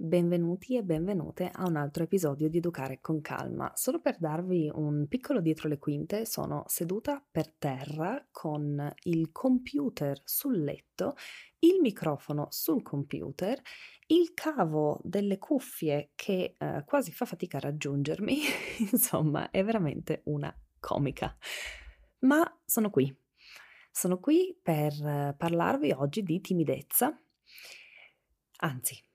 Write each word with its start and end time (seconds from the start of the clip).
Benvenuti 0.00 0.76
e 0.76 0.84
benvenute 0.84 1.50
a 1.52 1.66
un 1.66 1.74
altro 1.74 2.04
episodio 2.04 2.48
di 2.48 2.58
Educare 2.58 3.00
con 3.00 3.20
calma. 3.20 3.72
Solo 3.74 4.00
per 4.00 4.16
darvi 4.20 4.70
un 4.72 5.08
piccolo 5.08 5.40
dietro 5.40 5.68
le 5.68 5.78
quinte, 5.78 6.24
sono 6.24 6.62
seduta 6.68 7.20
per 7.28 7.52
terra 7.54 8.24
con 8.30 8.94
il 9.02 9.32
computer 9.32 10.20
sul 10.22 10.62
letto, 10.62 11.16
il 11.58 11.80
microfono 11.80 12.46
sul 12.50 12.80
computer, 12.82 13.60
il 14.06 14.34
cavo 14.34 15.00
delle 15.02 15.36
cuffie 15.38 16.12
che 16.14 16.54
eh, 16.56 16.84
quasi 16.86 17.10
fa 17.10 17.24
fatica 17.24 17.56
a 17.56 17.62
raggiungermi. 17.62 18.38
Insomma, 18.92 19.50
è 19.50 19.64
veramente 19.64 20.20
una 20.26 20.56
comica. 20.78 21.36
Ma 22.20 22.48
sono 22.64 22.90
qui. 22.90 23.12
Sono 23.90 24.20
qui 24.20 24.56
per 24.62 24.92
eh, 24.92 25.34
parlarvi 25.36 25.90
oggi 25.90 26.22
di 26.22 26.40
timidezza. 26.40 27.20
Anzi, 28.60 29.06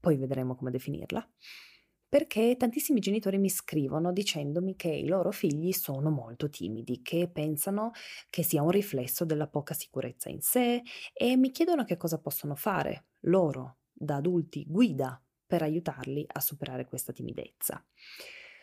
poi 0.00 0.16
vedremo 0.16 0.54
come 0.54 0.70
definirla, 0.70 1.26
perché 2.08 2.56
tantissimi 2.56 3.00
genitori 3.00 3.36
mi 3.36 3.50
scrivono 3.50 4.12
dicendomi 4.12 4.76
che 4.76 4.88
i 4.88 5.06
loro 5.06 5.30
figli 5.30 5.72
sono 5.72 6.10
molto 6.10 6.48
timidi, 6.48 7.02
che 7.02 7.28
pensano 7.28 7.90
che 8.30 8.42
sia 8.42 8.62
un 8.62 8.70
riflesso 8.70 9.24
della 9.24 9.46
poca 9.46 9.74
sicurezza 9.74 10.30
in 10.30 10.40
sé 10.40 10.82
e 11.12 11.36
mi 11.36 11.50
chiedono 11.50 11.84
che 11.84 11.96
cosa 11.96 12.18
possono 12.18 12.54
fare 12.54 13.08
loro, 13.20 13.80
da 13.92 14.16
adulti 14.16 14.64
guida, 14.66 15.22
per 15.46 15.62
aiutarli 15.62 16.24
a 16.26 16.40
superare 16.40 16.86
questa 16.86 17.12
timidezza. 17.12 17.84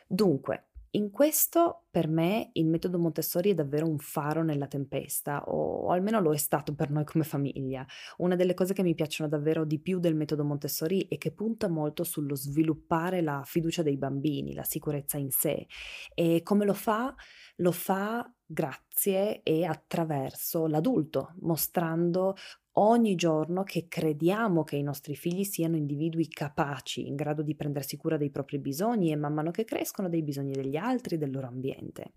Dunque, 0.08 0.70
in 0.96 1.12
questo, 1.12 1.84
per 1.92 2.08
me, 2.08 2.52
il 2.54 2.68
metodo 2.68 2.98
Montessori 2.98 3.52
è 3.52 3.54
davvero 3.54 3.86
un 3.88 4.00
faro 4.00 4.44
nella 4.44 4.68
tempesta, 4.68 5.44
o 5.44 5.90
almeno 5.92 6.22
lo 6.22 6.34
è 6.34 6.38
stato 6.38 6.74
per 6.74 6.90
noi 6.90 7.04
come 7.04 7.26
famiglia. 7.26 7.86
Una 8.18 8.36
delle 8.36 8.54
cose 8.54 8.74
che 8.74 8.82
mi 8.82 8.96
piacciono 8.96 9.30
davvero 9.30 9.66
di 9.66 9.80
più 9.80 10.00
del 10.00 10.16
metodo 10.16 10.46
Montessori 10.46 11.06
è 11.10 11.18
che 11.18 11.32
punta 11.32 11.68
molto 11.68 12.06
sullo 12.06 12.36
sviluppare 12.36 13.22
la 13.22 13.42
fiducia 13.46 13.84
dei 13.84 13.98
bambini, 13.98 14.54
la 14.54 14.64
sicurezza 14.64 15.18
in 15.18 15.32
sé. 15.32 15.68
E 16.14 16.42
come 16.44 16.64
lo 16.64 16.74
fa? 16.74 17.14
Lo 17.58 17.72
fa 17.72 18.26
grazie 18.46 19.44
e 19.44 19.66
attraverso 19.66 20.66
l'adulto, 20.66 21.34
mostrando 21.42 22.36
ogni 22.78 23.16
giorno 23.16 23.64
che 23.64 23.88
crediamo 23.88 24.64
che 24.64 24.76
i 24.76 24.84
nostri 24.84 25.16
figli 25.16 25.44
siano 25.44 25.76
individui 25.76 26.28
capaci, 26.28 27.08
in 27.08 27.16
grado 27.16 27.42
di 27.42 27.56
prendersi 27.56 27.98
cura 27.98 28.18
dei 28.18 28.32
propri 28.32 28.60
bisogni 28.60 29.12
e 29.12 29.16
man 29.16 29.34
mano 29.34 29.52
che 29.52 29.64
crescono 29.64 30.10
dei 30.10 30.24
bisogni 30.24 30.54
degli 30.54 30.76
altri, 30.76 31.18
del 31.18 31.32
loro 31.32 31.48
ambiente. 31.48 32.14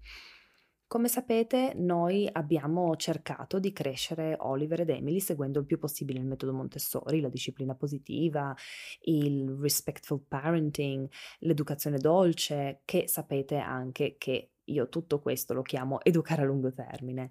Come 0.88 1.08
sapete, 1.08 1.74
noi 1.76 2.26
abbiamo 2.32 2.96
cercato 2.96 3.58
di 3.58 3.74
crescere 3.74 4.36
Oliver 4.38 4.80
ed 4.80 4.88
Emily 4.88 5.20
seguendo 5.20 5.60
il 5.60 5.66
più 5.66 5.78
possibile 5.78 6.18
il 6.18 6.24
metodo 6.24 6.54
Montessori, 6.54 7.20
la 7.20 7.28
disciplina 7.28 7.74
positiva, 7.74 8.56
il 9.02 9.50
respectful 9.60 10.24
parenting, 10.26 11.06
l'educazione 11.40 11.98
dolce, 11.98 12.80
che 12.86 13.06
sapete 13.06 13.58
anche 13.58 14.16
che 14.16 14.52
io 14.64 14.88
tutto 14.88 15.20
questo 15.20 15.52
lo 15.52 15.60
chiamo 15.60 16.00
educare 16.02 16.40
a 16.40 16.46
lungo 16.46 16.72
termine. 16.72 17.28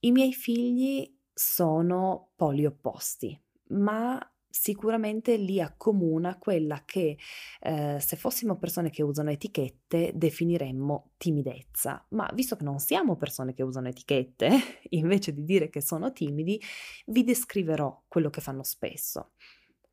I 0.00 0.12
miei 0.12 0.34
figli 0.34 1.10
sono 1.34 2.30
poli 2.36 2.64
opposti, 2.64 3.38
ma 3.70 4.18
sicuramente 4.54 5.36
li 5.36 5.60
accomuna 5.60 6.38
quella 6.38 6.84
che 6.84 7.18
eh, 7.60 7.98
se 7.98 8.16
fossimo 8.16 8.56
persone 8.56 8.88
che 8.88 9.02
usano 9.02 9.30
etichette 9.30 10.12
definiremmo 10.14 11.10
timidezza, 11.16 12.06
ma 12.10 12.30
visto 12.32 12.54
che 12.54 12.62
non 12.62 12.78
siamo 12.78 13.16
persone 13.16 13.52
che 13.52 13.64
usano 13.64 13.88
etichette, 13.88 14.50
invece 14.90 15.34
di 15.34 15.44
dire 15.44 15.68
che 15.70 15.80
sono 15.80 16.12
timidi, 16.12 16.60
vi 17.06 17.24
descriverò 17.24 18.04
quello 18.06 18.30
che 18.30 18.40
fanno 18.40 18.62
spesso. 18.62 19.32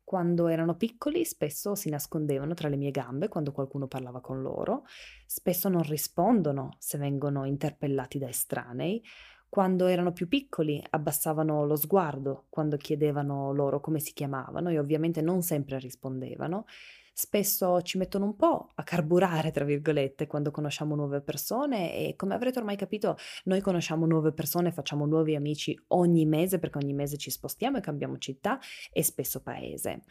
Quando 0.04 0.46
erano 0.46 0.76
piccoli 0.76 1.24
spesso 1.24 1.74
si 1.74 1.88
nascondevano 1.88 2.54
tra 2.54 2.68
le 2.68 2.76
mie 2.76 2.90
gambe 2.92 3.28
quando 3.28 3.50
qualcuno 3.50 3.88
parlava 3.88 4.20
con 4.20 4.42
loro, 4.42 4.84
spesso 5.26 5.68
non 5.68 5.82
rispondono 5.82 6.76
se 6.78 6.98
vengono 6.98 7.46
interpellati 7.46 8.18
da 8.18 8.28
estranei, 8.28 9.02
quando 9.52 9.84
erano 9.86 10.12
più 10.12 10.28
piccoli 10.28 10.82
abbassavano 10.88 11.66
lo 11.66 11.76
sguardo 11.76 12.46
quando 12.48 12.78
chiedevano 12.78 13.52
loro 13.52 13.80
come 13.80 13.98
si 13.98 14.14
chiamavano 14.14 14.70
e 14.70 14.78
ovviamente 14.78 15.20
non 15.20 15.42
sempre 15.42 15.78
rispondevano. 15.78 16.64
Spesso 17.12 17.82
ci 17.82 17.98
mettono 17.98 18.24
un 18.24 18.34
po' 18.34 18.70
a 18.74 18.82
carburare, 18.82 19.50
tra 19.50 19.66
virgolette, 19.66 20.26
quando 20.26 20.50
conosciamo 20.50 20.94
nuove 20.94 21.20
persone 21.20 21.94
e 21.94 22.16
come 22.16 22.32
avrete 22.32 22.60
ormai 22.60 22.76
capito, 22.76 23.18
noi 23.44 23.60
conosciamo 23.60 24.06
nuove 24.06 24.32
persone, 24.32 24.72
facciamo 24.72 25.04
nuovi 25.04 25.34
amici 25.34 25.78
ogni 25.88 26.24
mese 26.24 26.58
perché 26.58 26.78
ogni 26.78 26.94
mese 26.94 27.18
ci 27.18 27.28
spostiamo 27.28 27.76
e 27.76 27.82
cambiamo 27.82 28.16
città 28.16 28.58
e 28.90 29.02
spesso 29.02 29.42
paese. 29.42 30.04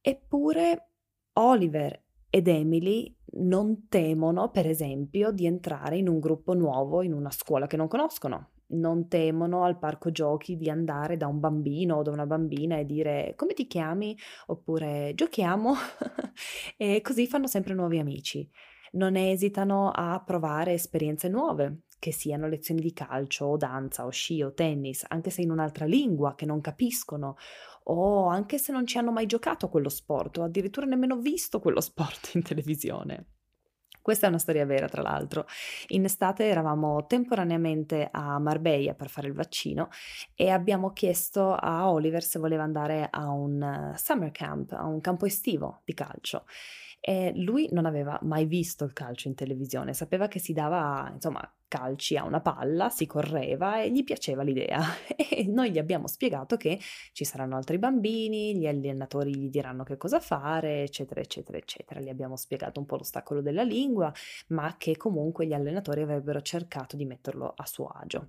Eppure 0.00 0.92
Oliver 1.34 2.04
ed 2.30 2.48
Emily 2.48 3.14
non 3.32 3.88
temono, 3.88 4.50
per 4.50 4.66
esempio, 4.66 5.30
di 5.30 5.44
entrare 5.44 5.98
in 5.98 6.08
un 6.08 6.20
gruppo 6.20 6.54
nuovo 6.54 7.02
in 7.02 7.12
una 7.12 7.30
scuola 7.30 7.66
che 7.66 7.76
non 7.76 7.88
conoscono 7.88 8.51
non 8.72 9.08
temono 9.08 9.64
al 9.64 9.78
parco 9.78 10.10
giochi 10.10 10.56
di 10.56 10.70
andare 10.70 11.16
da 11.16 11.26
un 11.26 11.40
bambino 11.40 11.96
o 11.96 12.02
da 12.02 12.10
una 12.10 12.26
bambina 12.26 12.76
e 12.78 12.84
dire 12.84 13.34
come 13.36 13.54
ti 13.54 13.66
chiami 13.66 14.16
oppure 14.46 15.12
giochiamo 15.14 15.74
e 16.76 17.00
così 17.02 17.26
fanno 17.26 17.46
sempre 17.46 17.74
nuovi 17.74 17.98
amici. 17.98 18.48
Non 18.92 19.16
esitano 19.16 19.90
a 19.90 20.22
provare 20.24 20.74
esperienze 20.74 21.28
nuove, 21.28 21.84
che 21.98 22.12
siano 22.12 22.48
lezioni 22.48 22.80
di 22.80 22.92
calcio 22.92 23.46
o 23.46 23.56
danza 23.56 24.04
o 24.04 24.10
sci 24.10 24.42
o 24.42 24.52
tennis, 24.52 25.04
anche 25.08 25.30
se 25.30 25.40
in 25.40 25.50
un'altra 25.50 25.86
lingua 25.86 26.34
che 26.34 26.44
non 26.44 26.60
capiscono 26.60 27.36
o 27.84 28.26
anche 28.26 28.58
se 28.58 28.72
non 28.72 28.86
ci 28.86 28.98
hanno 28.98 29.12
mai 29.12 29.26
giocato 29.26 29.66
a 29.66 29.68
quello 29.70 29.88
sport 29.88 30.38
o 30.38 30.42
addirittura 30.42 30.84
nemmeno 30.84 31.16
visto 31.16 31.60
quello 31.60 31.80
sport 31.80 32.32
in 32.34 32.42
televisione. 32.42 33.26
Questa 34.02 34.26
è 34.26 34.28
una 34.28 34.38
storia 34.38 34.66
vera, 34.66 34.88
tra 34.88 35.00
l'altro. 35.00 35.46
In 35.88 36.04
estate 36.04 36.46
eravamo 36.46 37.06
temporaneamente 37.06 38.08
a 38.10 38.38
Marbella 38.40 38.94
per 38.94 39.08
fare 39.08 39.28
il 39.28 39.32
vaccino 39.32 39.88
e 40.34 40.50
abbiamo 40.50 40.92
chiesto 40.92 41.54
a 41.54 41.88
Oliver 41.88 42.22
se 42.22 42.40
voleva 42.40 42.64
andare 42.64 43.06
a 43.10 43.30
un 43.30 43.62
eh, 43.62 43.96
summer 43.96 44.32
camp, 44.32 44.72
a 44.72 44.84
un 44.86 45.00
campo 45.00 45.24
estivo 45.24 45.82
di 45.84 45.94
calcio. 45.94 46.44
E 47.04 47.32
lui 47.34 47.68
non 47.72 47.84
aveva 47.84 48.16
mai 48.22 48.46
visto 48.46 48.84
il 48.84 48.92
calcio 48.92 49.26
in 49.26 49.34
televisione, 49.34 49.92
sapeva 49.92 50.28
che 50.28 50.38
si 50.38 50.52
dava, 50.52 51.10
insomma, 51.12 51.42
calci 51.66 52.16
a 52.16 52.22
una 52.22 52.40
palla, 52.40 52.90
si 52.90 53.06
correva 53.06 53.82
e 53.82 53.90
gli 53.90 54.04
piaceva 54.04 54.44
l'idea. 54.44 54.80
E 55.32 55.46
noi 55.48 55.72
gli 55.72 55.78
abbiamo 55.78 56.06
spiegato 56.06 56.56
che 56.56 56.78
ci 57.12 57.24
saranno 57.24 57.56
altri 57.56 57.78
bambini, 57.78 58.56
gli 58.56 58.66
allenatori 58.66 59.34
gli 59.34 59.48
diranno 59.48 59.82
che 59.82 59.96
cosa 59.96 60.20
fare, 60.20 60.82
eccetera, 60.82 61.20
eccetera, 61.20 61.58
eccetera. 61.58 62.00
Gli 62.00 62.10
abbiamo 62.10 62.36
spiegato 62.36 62.78
un 62.78 62.86
po' 62.86 62.96
l'ostacolo 62.96 63.40
della 63.40 63.64
lingua, 63.64 64.12
ma 64.48 64.76
che 64.76 64.96
comunque 64.96 65.46
gli 65.46 65.54
allenatori 65.54 66.02
avrebbero 66.02 66.40
cercato 66.42 66.96
di 66.96 67.06
metterlo 67.06 67.52
a 67.56 67.66
suo 67.66 67.88
agio. 67.88 68.28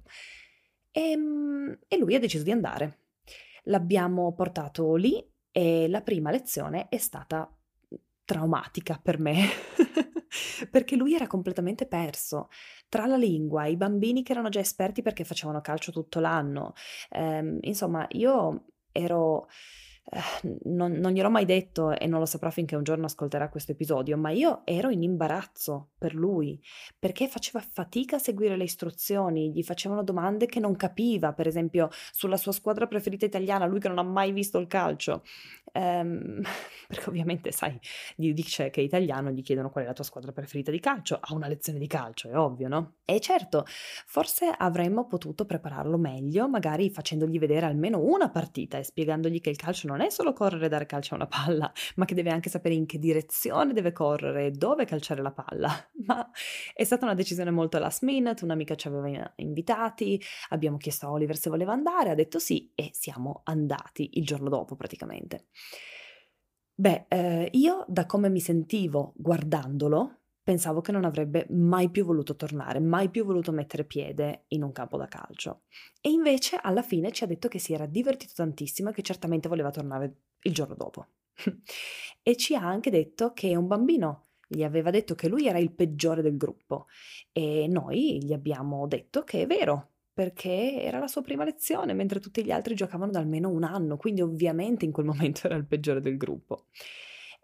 E, 0.89 1.11
ehm, 1.11 1.77
e 1.87 1.97
lui 1.97 2.15
ha 2.15 2.19
deciso 2.19 2.43
di 2.43 2.51
andare. 2.51 3.01
L'abbiamo 3.65 4.33
portato 4.33 4.95
lì 4.95 5.23
e 5.51 5.87
la 5.89 6.01
prima 6.01 6.31
lezione 6.31 6.87
è 6.89 6.97
stata 6.97 7.53
traumatica 8.25 8.99
per 9.01 9.19
me, 9.19 9.47
perché 10.69 10.95
lui 10.95 11.13
era 11.13 11.27
completamente 11.27 11.85
perso 11.85 12.49
tra 12.89 13.05
la 13.05 13.17
lingua, 13.17 13.65
i 13.65 13.77
bambini 13.77 14.23
che 14.23 14.31
erano 14.31 14.49
già 14.49 14.59
esperti 14.59 15.01
perché 15.01 15.23
facevano 15.23 15.61
calcio 15.61 15.91
tutto 15.91 16.19
l'anno. 16.19 16.73
Eh, 17.09 17.57
insomma, 17.61 18.05
io 18.11 18.65
ero 18.91 19.47
eh, 20.05 20.59
non, 20.63 20.91
non 20.91 21.13
gliel'ho 21.13 21.29
mai 21.29 21.45
detto 21.45 21.91
e 21.91 22.07
non 22.07 22.19
lo 22.19 22.25
saprà 22.25 22.51
finché 22.51 22.75
un 22.75 22.83
giorno 22.83 23.05
ascolterà 23.05 23.49
questo 23.49 23.71
episodio, 23.71 24.17
ma 24.17 24.31
io 24.31 24.61
ero 24.65 24.89
in 24.89 25.01
imbarazzo 25.01 25.91
per 25.97 26.13
lui 26.13 26.61
perché 26.99 27.27
faceva 27.27 27.61
fatica 27.61 28.17
a 28.17 28.19
seguire 28.19 28.57
le 28.57 28.65
istruzioni, 28.65 29.51
gli 29.51 29.63
facevano 29.63 30.03
domande 30.03 30.45
che 30.45 30.59
non 30.59 30.75
capiva, 30.75 31.31
per 31.33 31.47
esempio 31.47 31.89
sulla 32.11 32.37
sua 32.37 32.51
squadra 32.51 32.85
preferita 32.85 33.25
italiana, 33.25 33.65
lui 33.65 33.79
che 33.79 33.87
non 33.87 33.97
ha 33.97 34.03
mai 34.03 34.33
visto 34.33 34.59
il 34.59 34.67
calcio. 34.67 35.23
Um, 35.73 36.41
perché 36.87 37.09
ovviamente, 37.09 37.51
sai, 37.51 37.79
gli 38.15 38.33
dice 38.33 38.69
che 38.69 38.81
è 38.81 38.83
italiano, 38.83 39.31
gli 39.31 39.41
chiedono 39.41 39.69
qual 39.69 39.83
è 39.83 39.87
la 39.87 39.93
tua 39.93 40.03
squadra 40.03 40.31
preferita 40.31 40.71
di 40.71 40.79
calcio, 40.79 41.17
ha 41.19 41.33
una 41.33 41.47
lezione 41.47 41.79
di 41.79 41.87
calcio, 41.87 42.29
è 42.29 42.37
ovvio, 42.37 42.67
no? 42.67 42.95
E 43.05 43.19
certo, 43.19 43.65
forse 43.67 44.47
avremmo 44.47 45.07
potuto 45.07 45.45
prepararlo 45.45 45.97
meglio, 45.97 46.47
magari 46.47 46.89
facendogli 46.89 47.39
vedere 47.39 47.65
almeno 47.65 47.99
una 47.99 48.29
partita 48.29 48.77
e 48.77 48.83
spiegandogli 48.83 49.41
che 49.41 49.49
il 49.49 49.57
calcio 49.57 49.87
non 49.87 50.01
è 50.01 50.09
solo 50.09 50.33
correre 50.33 50.65
e 50.65 50.69
dare 50.69 50.85
calcio 50.85 51.13
a 51.13 51.17
una 51.17 51.27
palla, 51.27 51.71
ma 51.95 52.05
che 52.05 52.15
deve 52.15 52.31
anche 52.31 52.49
sapere 52.49 52.75
in 52.75 52.85
che 52.85 52.99
direzione 52.99 53.73
deve 53.73 53.91
correre 53.91 54.47
e 54.47 54.51
dove 54.51 54.85
calciare 54.85 55.21
la 55.21 55.31
palla. 55.31 55.71
Ma 56.05 56.29
è 56.73 56.83
stata 56.83 57.05
una 57.05 57.13
decisione 57.13 57.51
molto 57.51 57.79
last 57.79 58.03
minute, 58.03 58.43
un'amica 58.43 58.75
ci 58.75 58.87
aveva 58.87 59.33
invitati, 59.37 60.21
abbiamo 60.49 60.77
chiesto 60.77 61.07
a 61.07 61.11
Oliver 61.11 61.37
se 61.37 61.49
voleva 61.49 61.71
andare, 61.71 62.09
ha 62.09 62.15
detto 62.15 62.39
sì 62.39 62.71
e 62.75 62.89
siamo 62.93 63.41
andati 63.45 64.17
il 64.17 64.25
giorno 64.25 64.49
dopo 64.49 64.75
praticamente. 64.75 65.47
Beh, 66.75 67.05
eh, 67.07 67.49
io 67.53 67.85
da 67.87 68.05
come 68.05 68.29
mi 68.29 68.39
sentivo 68.39 69.13
guardandolo, 69.15 70.21
pensavo 70.41 70.81
che 70.81 70.91
non 70.91 71.05
avrebbe 71.05 71.45
mai 71.51 71.89
più 71.89 72.03
voluto 72.03 72.35
tornare, 72.35 72.79
mai 72.79 73.09
più 73.09 73.23
voluto 73.23 73.51
mettere 73.51 73.85
piede 73.85 74.45
in 74.49 74.63
un 74.63 74.71
campo 74.71 74.97
da 74.97 75.07
calcio. 75.07 75.61
E 76.01 76.09
invece 76.09 76.57
alla 76.61 76.81
fine 76.81 77.11
ci 77.11 77.23
ha 77.23 77.27
detto 77.27 77.47
che 77.47 77.59
si 77.59 77.73
era 77.73 77.85
divertito 77.85 78.33
tantissimo 78.35 78.89
e 78.89 78.93
che 78.93 79.03
certamente 79.03 79.47
voleva 79.47 79.69
tornare 79.69 80.15
il 80.41 80.53
giorno 80.53 80.75
dopo. 80.75 81.07
e 82.21 82.35
ci 82.35 82.55
ha 82.55 82.61
anche 82.61 82.89
detto 82.89 83.33
che 83.33 83.55
un 83.55 83.67
bambino 83.67 84.25
gli 84.47 84.63
aveva 84.63 84.91
detto 84.91 85.15
che 85.15 85.27
lui 85.27 85.47
era 85.47 85.57
il 85.57 85.73
peggiore 85.73 86.21
del 86.21 86.37
gruppo 86.37 86.87
e 87.31 87.67
noi 87.67 88.23
gli 88.23 88.33
abbiamo 88.33 88.85
detto 88.87 89.23
che 89.23 89.43
è 89.43 89.47
vero, 89.47 89.92
perché 90.13 90.81
era 90.81 90.99
la 90.99 91.07
sua 91.07 91.21
prima 91.21 91.43
lezione, 91.43 91.93
mentre 91.93 92.19
tutti 92.19 92.43
gli 92.43 92.51
altri 92.51 92.75
giocavano 92.75 93.11
da 93.11 93.19
almeno 93.19 93.49
un 93.49 93.63
anno, 93.63 93.97
quindi 93.97 94.21
ovviamente 94.21 94.85
in 94.85 94.91
quel 94.91 95.05
momento 95.07 95.41
era 95.45 95.55
il 95.55 95.65
peggiore 95.65 95.99
del 96.01 96.17
gruppo. 96.17 96.65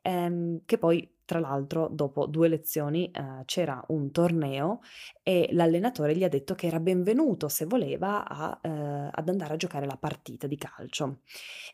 Ehm, 0.02 0.62
che 0.66 0.78
poi 0.78 1.10
tra 1.30 1.40
l'altro, 1.40 1.88
dopo 1.92 2.26
due 2.26 2.48
lezioni 2.48 3.12
eh, 3.12 3.44
c'era 3.46 3.84
un 3.90 4.10
torneo 4.10 4.80
e 5.22 5.50
l'allenatore 5.52 6.16
gli 6.16 6.24
ha 6.24 6.28
detto 6.28 6.56
che 6.56 6.66
era 6.66 6.80
benvenuto 6.80 7.48
se 7.50 7.66
voleva 7.66 8.28
a, 8.28 8.60
eh, 8.60 9.10
ad 9.12 9.30
andare 9.30 9.54
a 9.54 9.56
giocare 9.56 9.86
la 9.86 9.96
partita 9.96 10.48
di 10.48 10.58
calcio. 10.58 11.20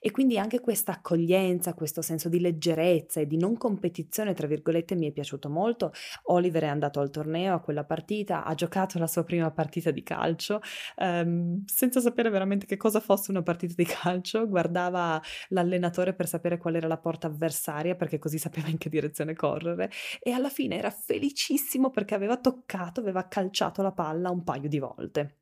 E 0.01 0.11
quindi 0.11 0.37
anche 0.37 0.59
questa 0.59 0.91
accoglienza, 0.91 1.73
questo 1.73 2.01
senso 2.01 2.27
di 2.27 2.41
leggerezza 2.41 3.21
e 3.21 3.27
di 3.27 3.37
non 3.37 3.55
competizione, 3.55 4.33
tra 4.33 4.45
virgolette, 4.45 4.93
mi 4.93 5.07
è 5.07 5.13
piaciuto 5.13 5.47
molto. 5.47 5.93
Oliver 6.23 6.63
è 6.63 6.67
andato 6.67 6.99
al 6.99 7.09
torneo, 7.09 7.55
a 7.55 7.61
quella 7.61 7.85
partita, 7.85 8.43
ha 8.43 8.53
giocato 8.55 8.99
la 8.99 9.07
sua 9.07 9.23
prima 9.23 9.51
partita 9.51 9.89
di 9.91 10.03
calcio, 10.03 10.59
ehm, 10.97 11.63
senza 11.65 12.01
sapere 12.01 12.29
veramente 12.29 12.65
che 12.65 12.75
cosa 12.75 12.99
fosse 12.99 13.31
una 13.31 13.41
partita 13.41 13.73
di 13.77 13.85
calcio, 13.85 14.49
guardava 14.49 15.21
l'allenatore 15.47 16.13
per 16.13 16.27
sapere 16.27 16.57
qual 16.57 16.75
era 16.75 16.89
la 16.89 16.97
porta 16.97 17.27
avversaria, 17.27 17.95
perché 17.95 18.19
così 18.19 18.37
sapeva 18.37 18.67
in 18.67 18.77
che 18.77 18.89
direzione 18.89 19.33
correre 19.33 19.43
correre 19.45 19.91
e 20.19 20.31
alla 20.31 20.49
fine 20.49 20.77
era 20.77 20.89
felicissimo 20.89 21.91
perché 21.91 22.15
aveva 22.15 22.37
toccato, 22.37 22.99
aveva 22.99 23.27
calciato 23.27 23.81
la 23.81 23.91
palla 23.91 24.31
un 24.31 24.43
paio 24.43 24.67
di 24.67 24.79
volte. 24.79 25.39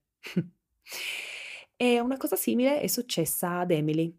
e 1.75 1.99
una 1.99 2.17
cosa 2.17 2.35
simile 2.35 2.79
è 2.81 2.87
successa 2.87 3.59
ad 3.59 3.71
Emily. 3.71 4.15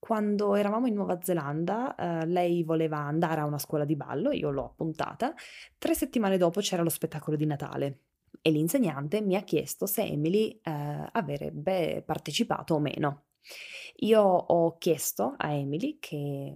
Quando 0.00 0.54
eravamo 0.54 0.86
in 0.86 0.94
Nuova 0.94 1.18
Zelanda, 1.20 1.94
eh, 1.94 2.26
lei 2.26 2.62
voleva 2.62 2.98
andare 2.98 3.40
a 3.40 3.46
una 3.46 3.58
scuola 3.58 3.84
di 3.84 3.96
ballo, 3.96 4.30
io 4.30 4.50
l'ho 4.50 4.66
appuntata. 4.66 5.34
Tre 5.76 5.94
settimane 5.94 6.36
dopo 6.36 6.60
c'era 6.60 6.82
lo 6.82 6.88
spettacolo 6.88 7.36
di 7.36 7.46
Natale 7.46 8.02
e 8.40 8.50
l'insegnante 8.50 9.20
mi 9.20 9.34
ha 9.34 9.42
chiesto 9.42 9.86
se 9.86 10.02
Emily 10.02 10.50
eh, 10.62 11.08
avrebbe 11.12 12.02
partecipato 12.06 12.74
o 12.74 12.78
meno. 12.78 13.24
Io 14.00 14.20
ho 14.20 14.76
chiesto 14.78 15.34
a 15.36 15.52
Emily 15.52 15.98
che 15.98 16.54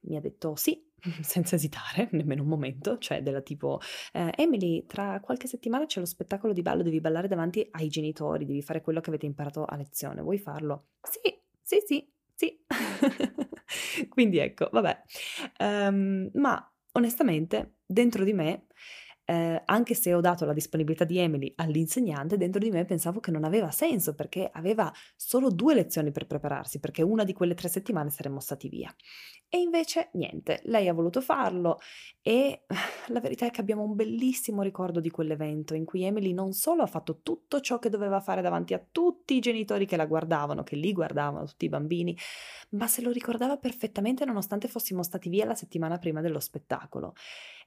mi 0.00 0.16
ha 0.16 0.20
detto 0.20 0.54
sì, 0.56 0.84
senza 1.22 1.56
esitare, 1.56 2.08
nemmeno 2.12 2.42
un 2.42 2.48
momento, 2.48 2.98
cioè 2.98 3.22
della 3.22 3.40
tipo 3.40 3.80
eh, 4.12 4.32
Emily, 4.36 4.86
tra 4.86 5.20
qualche 5.20 5.46
settimana 5.46 5.86
c'è 5.86 6.00
lo 6.00 6.06
spettacolo 6.06 6.52
di 6.52 6.62
ballo, 6.62 6.82
devi 6.82 7.00
ballare 7.00 7.28
davanti 7.28 7.66
ai 7.72 7.88
genitori, 7.88 8.44
devi 8.46 8.62
fare 8.62 8.80
quello 8.80 9.00
che 9.00 9.10
avete 9.10 9.26
imparato 9.26 9.64
a 9.64 9.76
lezione, 9.76 10.22
vuoi 10.22 10.38
farlo? 10.38 10.86
Sì, 11.02 11.20
sì, 11.60 11.82
sì, 11.84 12.08
sì. 12.34 12.64
Quindi 14.08 14.38
ecco, 14.38 14.68
vabbè. 14.72 15.02
Um, 15.60 16.30
ma 16.34 16.72
onestamente, 16.92 17.76
dentro 17.86 18.24
di 18.24 18.32
me 18.32 18.66
eh, 19.24 19.62
anche 19.64 19.94
se 19.94 20.12
ho 20.14 20.20
dato 20.20 20.44
la 20.44 20.52
disponibilità 20.52 21.04
di 21.04 21.18
Emily 21.18 21.52
all'insegnante, 21.56 22.36
dentro 22.36 22.60
di 22.60 22.70
me 22.70 22.84
pensavo 22.84 23.20
che 23.20 23.30
non 23.30 23.44
aveva 23.44 23.70
senso 23.70 24.14
perché 24.14 24.50
aveva 24.52 24.92
solo 25.16 25.50
due 25.50 25.74
lezioni 25.74 26.10
per 26.10 26.26
prepararsi, 26.26 26.80
perché 26.80 27.02
una 27.02 27.24
di 27.24 27.32
quelle 27.32 27.54
tre 27.54 27.68
settimane 27.68 28.10
saremmo 28.10 28.40
stati 28.40 28.68
via. 28.68 28.92
E 29.48 29.58
invece 29.58 30.08
niente, 30.14 30.60
lei 30.64 30.88
ha 30.88 30.94
voluto 30.94 31.20
farlo 31.20 31.78
e 32.22 32.64
la 33.08 33.20
verità 33.20 33.46
è 33.46 33.50
che 33.50 33.60
abbiamo 33.60 33.82
un 33.82 33.94
bellissimo 33.94 34.62
ricordo 34.62 34.98
di 34.98 35.10
quell'evento 35.10 35.74
in 35.74 35.84
cui 35.84 36.04
Emily 36.04 36.32
non 36.32 36.52
solo 36.52 36.82
ha 36.82 36.86
fatto 36.86 37.20
tutto 37.22 37.60
ciò 37.60 37.78
che 37.78 37.90
doveva 37.90 38.20
fare 38.20 38.40
davanti 38.40 38.72
a 38.72 38.82
tutti 38.90 39.34
i 39.34 39.40
genitori 39.40 39.86
che 39.86 39.96
la 39.96 40.06
guardavano, 40.06 40.62
che 40.62 40.76
li 40.76 40.92
guardavano, 40.92 41.44
tutti 41.44 41.66
i 41.66 41.68
bambini, 41.68 42.16
ma 42.70 42.86
se 42.86 43.02
lo 43.02 43.10
ricordava 43.10 43.58
perfettamente 43.58 44.24
nonostante 44.24 44.68
fossimo 44.68 45.02
stati 45.02 45.28
via 45.28 45.44
la 45.44 45.54
settimana 45.54 45.98
prima 45.98 46.22
dello 46.22 46.40
spettacolo. 46.40 47.12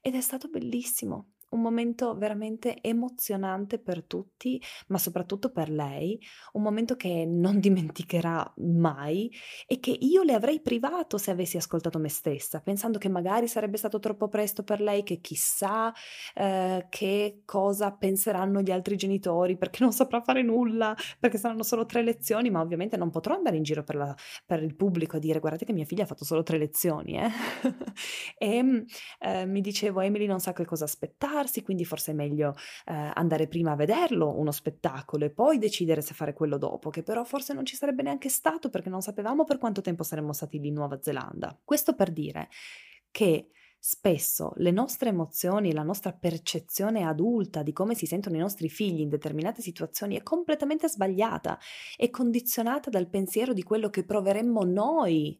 Ed 0.01 0.15
è 0.15 0.21
stato 0.21 0.47
bellissimo 0.49 1.33
un 1.55 1.61
momento 1.61 2.15
veramente 2.15 2.81
emozionante 2.81 3.79
per 3.79 4.03
tutti, 4.03 4.61
ma 4.87 4.97
soprattutto 4.97 5.51
per 5.51 5.69
lei, 5.69 6.19
un 6.53 6.61
momento 6.61 6.95
che 6.95 7.25
non 7.25 7.59
dimenticherà 7.59 8.53
mai 8.57 9.31
e 9.65 9.79
che 9.79 9.97
io 9.99 10.23
le 10.23 10.33
avrei 10.33 10.61
privato 10.61 11.17
se 11.17 11.31
avessi 11.31 11.57
ascoltato 11.57 11.97
me 11.99 12.09
stessa, 12.09 12.61
pensando 12.61 12.97
che 12.97 13.09
magari 13.09 13.47
sarebbe 13.47 13.77
stato 13.77 13.99
troppo 13.99 14.27
presto 14.27 14.63
per 14.63 14.81
lei, 14.81 15.03
che 15.03 15.19
chissà 15.19 15.93
eh, 16.33 16.85
che 16.89 17.41
cosa 17.45 17.91
penseranno 17.91 18.61
gli 18.61 18.71
altri 18.71 18.95
genitori, 18.97 19.57
perché 19.57 19.81
non 19.81 19.93
saprà 19.93 20.21
fare 20.21 20.41
nulla, 20.41 20.95
perché 21.19 21.37
saranno 21.37 21.63
solo 21.63 21.85
tre 21.85 22.03
lezioni, 22.03 22.49
ma 22.49 22.61
ovviamente 22.61 22.97
non 22.97 23.09
potrò 23.09 23.35
andare 23.35 23.57
in 23.57 23.63
giro 23.63 23.83
per, 23.83 23.95
la, 23.95 24.15
per 24.45 24.61
il 24.61 24.75
pubblico 24.75 25.17
a 25.17 25.19
dire 25.19 25.39
guardate 25.39 25.65
che 25.65 25.73
mia 25.73 25.85
figlia 25.85 26.03
ha 26.03 26.07
fatto 26.07 26.25
solo 26.25 26.43
tre 26.43 26.57
lezioni. 26.57 27.17
Eh? 27.17 27.29
e 28.37 28.85
eh, 29.19 29.45
mi 29.45 29.61
dicevo 29.61 30.01
Emily 30.01 30.25
non 30.25 30.39
sa 30.39 30.53
che 30.53 30.65
cosa 30.65 30.83
aspettare 30.85 31.44
prepararsi, 31.45 31.61
quindi 31.61 31.85
forse 31.85 32.11
è 32.11 32.13
meglio 32.13 32.55
eh, 32.85 33.11
andare 33.13 33.47
prima 33.47 33.71
a 33.71 33.75
vederlo, 33.75 34.37
uno 34.37 34.51
spettacolo, 34.51 35.25
e 35.25 35.29
poi 35.29 35.57
decidere 35.57 36.01
se 36.01 36.13
fare 36.13 36.33
quello 36.33 36.57
dopo, 36.57 36.89
che 36.89 37.03
però 37.03 37.23
forse 37.23 37.53
non 37.53 37.65
ci 37.65 37.75
sarebbe 37.75 38.03
neanche 38.03 38.29
stato 38.29 38.69
perché 38.69 38.89
non 38.89 39.01
sapevamo 39.01 39.43
per 39.43 39.57
quanto 39.57 39.81
tempo 39.81 40.03
saremmo 40.03 40.33
stati 40.33 40.59
lì 40.59 40.67
in 40.67 40.73
Nuova 40.73 40.99
Zelanda. 41.01 41.57
Questo 41.63 41.95
per 41.95 42.11
dire 42.11 42.49
che 43.11 43.49
Spesso 43.77 44.53
le 44.55 44.71
nostre 44.71 45.09
emozioni, 45.09 45.71
la 45.71 45.83
nostra 45.83 46.11
percezione 46.11 47.03
adulta 47.03 47.61
di 47.61 47.71
come 47.71 47.93
si 47.93 48.07
sentono 48.07 48.35
i 48.35 48.39
nostri 48.39 48.67
figli 48.67 49.01
in 49.01 49.09
determinate 49.09 49.61
situazioni 49.61 50.15
è 50.15 50.23
completamente 50.23 50.89
sbagliata, 50.89 51.59
è 51.95 52.09
condizionata 52.09 52.89
dal 52.89 53.07
pensiero 53.07 53.53
di 53.53 53.61
quello 53.61 53.91
che 53.91 54.03
proveremmo 54.03 54.63
noi 54.63 55.39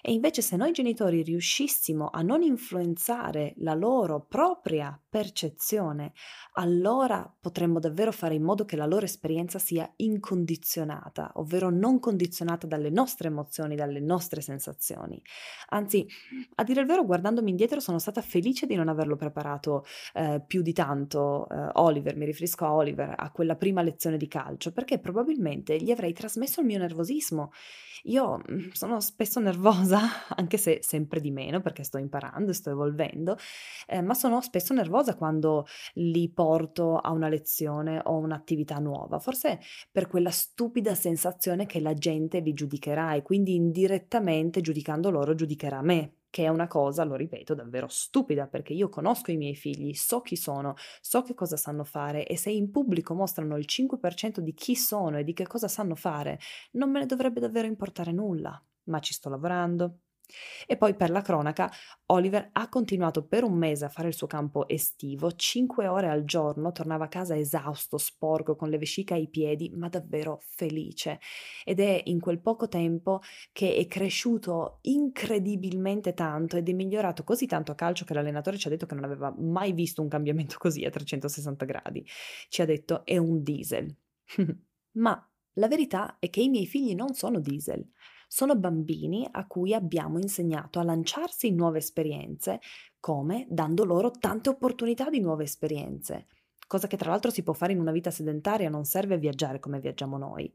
e 0.00 0.12
invece 0.12 0.42
se 0.42 0.56
noi 0.56 0.70
genitori 0.70 1.22
riuscissimo 1.22 2.10
a 2.12 2.22
non 2.22 2.42
influenzare 2.42 3.54
la 3.58 3.74
loro 3.74 4.26
propria 4.26 5.00
percezione, 5.12 6.14
allora 6.54 7.30
potremmo 7.38 7.78
davvero 7.80 8.12
fare 8.12 8.34
in 8.34 8.42
modo 8.42 8.64
che 8.64 8.76
la 8.76 8.86
loro 8.86 9.04
esperienza 9.04 9.58
sia 9.58 9.86
incondizionata, 9.96 11.32
ovvero 11.34 11.68
non 11.68 12.00
condizionata 12.00 12.66
dalle 12.66 12.88
nostre 12.88 13.28
emozioni, 13.28 13.76
dalle 13.76 14.00
nostre 14.00 14.40
sensazioni. 14.40 15.20
Anzi, 15.68 16.06
a 16.54 16.64
dire 16.64 16.80
il 16.80 16.86
vero, 16.86 17.04
guardandomi 17.04 17.50
indietro 17.50 17.78
sono 17.78 17.98
stata 17.98 18.22
felice 18.22 18.64
di 18.64 18.74
non 18.74 18.88
averlo 18.88 19.16
preparato 19.16 19.84
eh, 20.14 20.42
più 20.46 20.62
di 20.62 20.72
tanto, 20.72 21.46
eh, 21.46 21.68
Oliver, 21.74 22.16
mi 22.16 22.24
riferisco 22.24 22.64
a 22.64 22.72
Oliver, 22.72 23.12
a 23.14 23.30
quella 23.32 23.56
prima 23.56 23.82
lezione 23.82 24.16
di 24.16 24.28
calcio, 24.28 24.72
perché 24.72 24.98
probabilmente 24.98 25.76
gli 25.76 25.90
avrei 25.90 26.14
trasmesso 26.14 26.60
il 26.60 26.66
mio 26.66 26.78
nervosismo. 26.78 27.50
Io 28.04 28.38
mm, 28.38 28.70
sono 28.72 29.00
spesso 29.00 29.40
nervosa 29.40 30.00
anche 30.34 30.56
se 30.56 30.78
sempre 30.82 31.20
di 31.20 31.30
meno 31.30 31.60
perché 31.60 31.84
sto 31.84 31.98
imparando, 31.98 32.52
sto 32.52 32.70
evolvendo, 32.70 33.36
eh, 33.86 34.00
ma 34.00 34.14
sono 34.14 34.40
spesso 34.40 34.74
nervosa 34.74 35.01
quando 35.16 35.66
li 35.94 36.30
porto 36.30 36.96
a 36.98 37.10
una 37.10 37.28
lezione 37.28 38.00
o 38.04 38.16
un'attività 38.18 38.78
nuova, 38.78 39.18
forse 39.18 39.60
per 39.90 40.06
quella 40.06 40.30
stupida 40.30 40.94
sensazione 40.94 41.66
che 41.66 41.80
la 41.80 41.94
gente 41.94 42.40
li 42.40 42.52
giudicherà 42.52 43.14
e 43.14 43.22
quindi 43.22 43.54
indirettamente 43.54 44.60
giudicando 44.60 45.10
loro 45.10 45.34
giudicherà 45.34 45.82
me 45.82 46.16
che 46.32 46.44
è 46.44 46.48
una 46.48 46.66
cosa, 46.66 47.04
lo 47.04 47.14
ripeto, 47.14 47.54
davvero 47.54 47.88
stupida 47.88 48.46
perché 48.46 48.72
io 48.72 48.88
conosco 48.88 49.30
i 49.30 49.36
miei 49.36 49.54
figli, 49.54 49.92
so 49.92 50.22
chi 50.22 50.34
sono, 50.34 50.74
so 51.02 51.20
che 51.20 51.34
cosa 51.34 51.58
sanno 51.58 51.84
fare 51.84 52.24
e 52.26 52.38
se 52.38 52.50
in 52.50 52.70
pubblico 52.70 53.12
mostrano 53.12 53.58
il 53.58 53.66
5% 53.68 54.40
di 54.40 54.54
chi 54.54 54.74
sono 54.74 55.18
e 55.18 55.24
di 55.24 55.34
che 55.34 55.46
cosa 55.46 55.68
sanno 55.68 55.94
fare, 55.94 56.38
non 56.72 56.90
me 56.90 57.00
ne 57.00 57.06
dovrebbe 57.06 57.38
davvero 57.40 57.66
importare 57.66 58.12
nulla 58.12 58.58
ma 58.84 58.98
ci 59.00 59.12
sto 59.12 59.28
lavorando. 59.28 60.01
E 60.66 60.76
poi 60.76 60.94
per 60.94 61.10
la 61.10 61.22
cronaca, 61.22 61.70
Oliver 62.06 62.50
ha 62.52 62.68
continuato 62.68 63.26
per 63.26 63.44
un 63.44 63.54
mese 63.54 63.84
a 63.84 63.88
fare 63.88 64.08
il 64.08 64.14
suo 64.14 64.26
campo 64.26 64.68
estivo, 64.68 65.32
5 65.32 65.86
ore 65.86 66.08
al 66.08 66.24
giorno, 66.24 66.72
tornava 66.72 67.04
a 67.04 67.08
casa 67.08 67.36
esausto, 67.36 67.98
sporco, 67.98 68.56
con 68.56 68.68
le 68.68 68.78
vesciche 68.78 69.14
ai 69.14 69.28
piedi, 69.28 69.70
ma 69.74 69.88
davvero 69.88 70.40
felice. 70.42 71.20
Ed 71.64 71.80
è 71.80 72.02
in 72.06 72.20
quel 72.20 72.40
poco 72.40 72.68
tempo 72.68 73.20
che 73.52 73.74
è 73.74 73.86
cresciuto 73.86 74.78
incredibilmente 74.82 76.14
tanto 76.14 76.56
ed 76.56 76.68
è 76.68 76.72
migliorato 76.72 77.24
così 77.24 77.46
tanto 77.46 77.72
a 77.72 77.74
calcio 77.74 78.04
che 78.04 78.14
l'allenatore 78.14 78.58
ci 78.58 78.66
ha 78.66 78.70
detto 78.70 78.86
che 78.86 78.94
non 78.94 79.04
aveva 79.04 79.34
mai 79.38 79.72
visto 79.72 80.02
un 80.02 80.08
cambiamento 80.08 80.56
così 80.58 80.84
a 80.84 80.90
360 80.90 81.64
gradi. 81.64 82.06
Ci 82.48 82.62
ha 82.62 82.64
detto 82.64 83.04
è 83.04 83.16
un 83.16 83.42
diesel. 83.42 83.94
ma 84.92 85.30
la 85.54 85.68
verità 85.68 86.16
è 86.18 86.30
che 86.30 86.40
i 86.40 86.48
miei 86.48 86.66
figli 86.66 86.94
non 86.94 87.14
sono 87.14 87.40
diesel 87.40 87.86
sono 88.32 88.56
bambini 88.56 89.28
a 89.30 89.46
cui 89.46 89.74
abbiamo 89.74 90.18
insegnato 90.18 90.78
a 90.78 90.84
lanciarsi 90.84 91.48
in 91.48 91.54
nuove 91.54 91.76
esperienze, 91.76 92.60
come 92.98 93.46
dando 93.50 93.84
loro 93.84 94.10
tante 94.10 94.48
opportunità 94.48 95.10
di 95.10 95.20
nuove 95.20 95.44
esperienze, 95.44 96.28
cosa 96.66 96.86
che 96.86 96.96
tra 96.96 97.10
l'altro 97.10 97.30
si 97.30 97.42
può 97.42 97.52
fare 97.52 97.74
in 97.74 97.80
una 97.80 97.92
vita 97.92 98.10
sedentaria, 98.10 98.70
non 98.70 98.86
serve 98.86 99.18
viaggiare 99.18 99.60
come 99.60 99.80
viaggiamo 99.80 100.16
noi. 100.16 100.50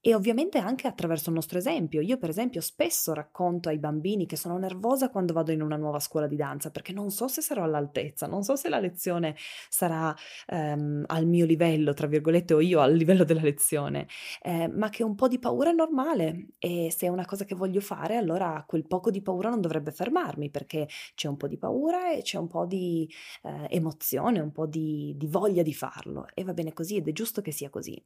E 0.00 0.14
ovviamente 0.14 0.58
anche 0.58 0.86
attraverso 0.86 1.30
il 1.30 1.34
nostro 1.34 1.58
esempio. 1.58 2.00
Io 2.00 2.16
per 2.16 2.28
esempio 2.28 2.60
spesso 2.60 3.12
racconto 3.12 3.68
ai 3.68 3.78
bambini 3.78 4.26
che 4.26 4.36
sono 4.36 4.56
nervosa 4.58 5.10
quando 5.10 5.32
vado 5.32 5.52
in 5.52 5.62
una 5.62 5.76
nuova 5.76 5.98
scuola 5.98 6.26
di 6.26 6.36
danza 6.36 6.70
perché 6.70 6.92
non 6.92 7.10
so 7.10 7.28
se 7.28 7.40
sarò 7.42 7.64
all'altezza, 7.64 8.26
non 8.26 8.42
so 8.42 8.56
se 8.56 8.68
la 8.68 8.78
lezione 8.78 9.34
sarà 9.68 10.14
ehm, 10.46 11.04
al 11.06 11.26
mio 11.26 11.44
livello, 11.44 11.92
tra 11.92 12.06
virgolette, 12.06 12.54
o 12.54 12.60
io 12.60 12.80
al 12.80 12.94
livello 12.94 13.24
della 13.24 13.40
lezione, 13.42 14.06
eh, 14.42 14.68
ma 14.68 14.88
che 14.90 15.02
un 15.02 15.14
po' 15.14 15.28
di 15.28 15.38
paura 15.38 15.70
è 15.70 15.72
normale 15.74 16.48
e 16.58 16.90
se 16.96 17.06
è 17.06 17.08
una 17.08 17.24
cosa 17.24 17.44
che 17.44 17.54
voglio 17.54 17.80
fare 17.80 18.16
allora 18.16 18.64
quel 18.66 18.86
poco 18.86 19.10
di 19.10 19.22
paura 19.22 19.48
non 19.50 19.60
dovrebbe 19.60 19.90
fermarmi 19.92 20.50
perché 20.50 20.88
c'è 21.14 21.28
un 21.28 21.36
po' 21.36 21.48
di 21.48 21.58
paura 21.58 22.12
e 22.12 22.22
c'è 22.22 22.38
un 22.38 22.46
po' 22.48 22.66
di 22.66 23.08
eh, 23.42 23.66
emozione, 23.70 24.40
un 24.40 24.52
po' 24.52 24.66
di, 24.66 25.14
di 25.16 25.26
voglia 25.26 25.62
di 25.62 25.74
farlo 25.74 26.26
e 26.34 26.44
va 26.44 26.52
bene 26.54 26.72
così 26.72 26.96
ed 26.96 27.08
è 27.08 27.12
giusto 27.12 27.40
che 27.42 27.52
sia 27.52 27.70
così. 27.70 28.02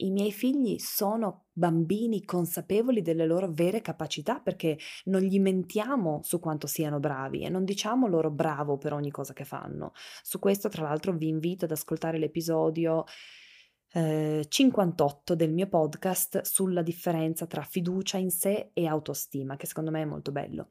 I 0.00 0.10
miei 0.10 0.30
figli 0.30 0.78
sono 0.78 1.46
bambini 1.52 2.24
consapevoli 2.24 3.02
delle 3.02 3.26
loro 3.26 3.50
vere 3.50 3.80
capacità 3.80 4.38
perché 4.38 4.78
non 5.04 5.22
gli 5.22 5.40
mentiamo 5.40 6.20
su 6.22 6.38
quanto 6.38 6.68
siano 6.68 7.00
bravi 7.00 7.42
e 7.42 7.48
non 7.48 7.64
diciamo 7.64 8.06
loro 8.06 8.30
bravo 8.30 8.78
per 8.78 8.92
ogni 8.92 9.10
cosa 9.10 9.32
che 9.32 9.44
fanno. 9.44 9.92
Su 10.22 10.38
questo, 10.38 10.68
tra 10.68 10.82
l'altro, 10.82 11.12
vi 11.12 11.28
invito 11.28 11.64
ad 11.64 11.72
ascoltare 11.72 12.18
l'episodio 12.18 13.04
eh, 13.92 14.44
58 14.48 15.34
del 15.34 15.52
mio 15.52 15.66
podcast 15.66 16.42
sulla 16.42 16.82
differenza 16.82 17.46
tra 17.46 17.62
fiducia 17.62 18.18
in 18.18 18.30
sé 18.30 18.70
e 18.72 18.86
autostima, 18.86 19.56
che 19.56 19.66
secondo 19.66 19.90
me 19.90 20.02
è 20.02 20.06
molto 20.06 20.30
bello. 20.30 20.70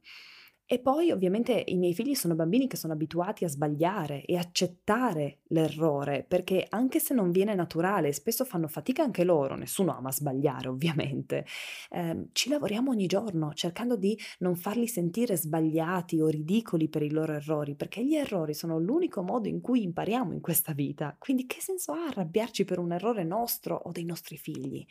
E 0.70 0.80
poi 0.80 1.12
ovviamente 1.12 1.64
i 1.68 1.78
miei 1.78 1.94
figli 1.94 2.14
sono 2.14 2.36
bambini 2.36 2.68
che 2.68 2.76
sono 2.76 2.92
abituati 2.92 3.46
a 3.46 3.48
sbagliare 3.48 4.26
e 4.26 4.36
accettare 4.36 5.40
l'errore, 5.48 6.26
perché 6.28 6.66
anche 6.68 7.00
se 7.00 7.14
non 7.14 7.32
viene 7.32 7.56
naturale, 7.56 8.12
spesso 8.12 8.44
fanno 8.44 8.68
fatica 8.68 9.02
anche 9.02 9.24
loro, 9.24 9.56
nessuno 9.56 9.96
ama 9.96 10.12
sbagliare 10.12 10.68
ovviamente, 10.68 11.46
eh, 11.92 12.28
ci 12.34 12.50
lavoriamo 12.50 12.92
ogni 12.92 13.06
giorno 13.06 13.54
cercando 13.54 13.96
di 13.96 14.20
non 14.40 14.58
farli 14.58 14.88
sentire 14.88 15.38
sbagliati 15.38 16.20
o 16.20 16.28
ridicoli 16.28 16.90
per 16.90 17.02
i 17.02 17.12
loro 17.12 17.32
errori, 17.32 17.76
perché 17.76 18.06
gli 18.06 18.16
errori 18.16 18.54
sono 18.54 18.78
l'unico 18.78 19.22
modo 19.22 19.48
in 19.48 19.62
cui 19.62 19.84
impariamo 19.84 20.34
in 20.34 20.42
questa 20.42 20.74
vita, 20.74 21.16
quindi 21.18 21.46
che 21.46 21.62
senso 21.62 21.94
ha 21.94 22.08
arrabbiarci 22.08 22.66
per 22.66 22.80
un 22.80 22.92
errore 22.92 23.24
nostro 23.24 23.74
o 23.74 23.92
dei 23.92 24.04
nostri 24.04 24.36
figli? 24.36 24.86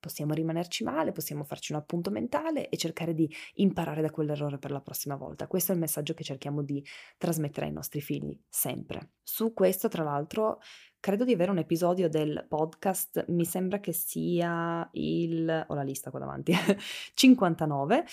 Possiamo 0.00 0.32
rimanerci 0.34 0.84
male, 0.84 1.12
possiamo 1.12 1.44
farci 1.44 1.72
un 1.72 1.78
appunto 1.78 2.10
mentale 2.10 2.68
e 2.68 2.76
cercare 2.76 3.14
di 3.14 3.30
imparare 3.54 4.02
da 4.02 4.10
quell'errore 4.10 4.58
per 4.58 4.70
la 4.70 4.80
prossima 4.80 5.16
volta. 5.16 5.46
Questo 5.46 5.72
è 5.72 5.74
il 5.74 5.80
messaggio 5.80 6.14
che 6.14 6.24
cerchiamo 6.24 6.62
di 6.62 6.84
trasmettere 7.16 7.66
ai 7.66 7.72
nostri 7.72 8.00
figli, 8.00 8.38
sempre. 8.48 9.12
Su 9.22 9.52
questo, 9.52 9.88
tra 9.88 10.02
l'altro, 10.02 10.60
credo 11.00 11.24
di 11.24 11.32
avere 11.32 11.50
un 11.50 11.58
episodio 11.58 12.08
del 12.08 12.46
podcast, 12.48 13.26
mi 13.28 13.44
sembra 13.44 13.80
che 13.80 13.92
sia 13.92 14.88
il, 14.92 15.64
ho 15.66 15.74
la 15.74 15.82
lista 15.82 16.10
qua 16.10 16.20
davanti, 16.20 16.52
59, 17.14 18.04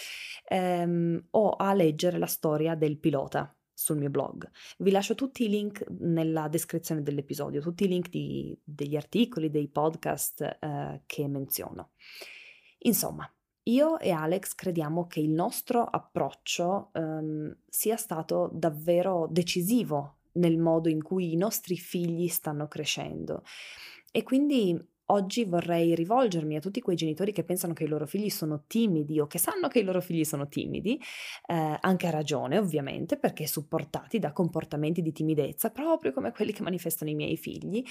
ehm, 0.50 1.28
o 1.32 1.50
a 1.52 1.74
leggere 1.74 2.18
la 2.18 2.26
storia 2.26 2.76
del 2.76 2.98
pilota 2.98 3.56
sul 3.86 3.98
mio 3.98 4.10
blog. 4.10 4.50
Vi 4.80 4.90
lascio 4.90 5.14
tutti 5.14 5.44
i 5.46 5.50
link 5.50 5.86
nella 6.00 6.48
descrizione 6.48 7.04
dell'episodio, 7.04 7.62
tutti 7.62 7.84
i 7.84 7.88
link 7.88 8.10
di, 8.10 8.58
degli 8.64 8.96
articoli, 8.96 9.52
dei 9.52 9.68
podcast 9.68 10.42
eh, 10.42 11.02
che 11.06 11.28
menziono. 11.28 11.92
Insomma, 12.80 13.32
io 13.68 14.00
e 14.00 14.10
Alex 14.10 14.56
crediamo 14.56 15.06
che 15.06 15.20
il 15.20 15.30
nostro 15.30 15.84
approccio 15.84 16.90
um, 16.94 17.56
sia 17.68 17.96
stato 17.96 18.50
davvero 18.52 19.28
decisivo 19.30 20.18
nel 20.34 20.58
modo 20.58 20.90
in 20.90 21.02
cui 21.02 21.34
i 21.34 21.38
nostri 21.38 21.78
figli 21.78 22.28
stanno 22.28 22.68
crescendo 22.68 23.44
e 24.12 24.24
quindi 24.24 24.80
Oggi 25.10 25.46
vorrei 25.46 25.94
rivolgermi 25.94 26.56
a 26.56 26.60
tutti 26.60 26.82
quei 26.82 26.96
genitori 26.96 27.32
che 27.32 27.44
pensano 27.44 27.74
che 27.74 27.84
i 27.84 27.88
loro 27.88 28.08
figli 28.08 28.30
sono 28.32 28.64
timidi 28.66 29.20
o 29.20 29.28
che 29.28 29.38
sanno 29.38 29.68
che 29.68 29.80
i 29.80 29.84
loro 29.84 30.02
figli 30.02 30.24
sono 30.24 30.48
timidi, 30.48 31.00
eh, 31.46 31.78
anche 31.80 32.08
a 32.08 32.10
ragione 32.10 32.58
ovviamente, 32.58 33.18
perché 33.20 33.46
supportati 33.46 34.18
da 34.18 34.32
comportamenti 34.32 35.04
di 35.04 35.12
timidezza, 35.12 35.70
proprio 35.70 36.12
come 36.12 36.32
quelli 36.32 36.54
che 36.54 36.64
manifestano 36.64 37.12
i 37.12 37.16
miei 37.16 37.38
figli, 37.38 37.84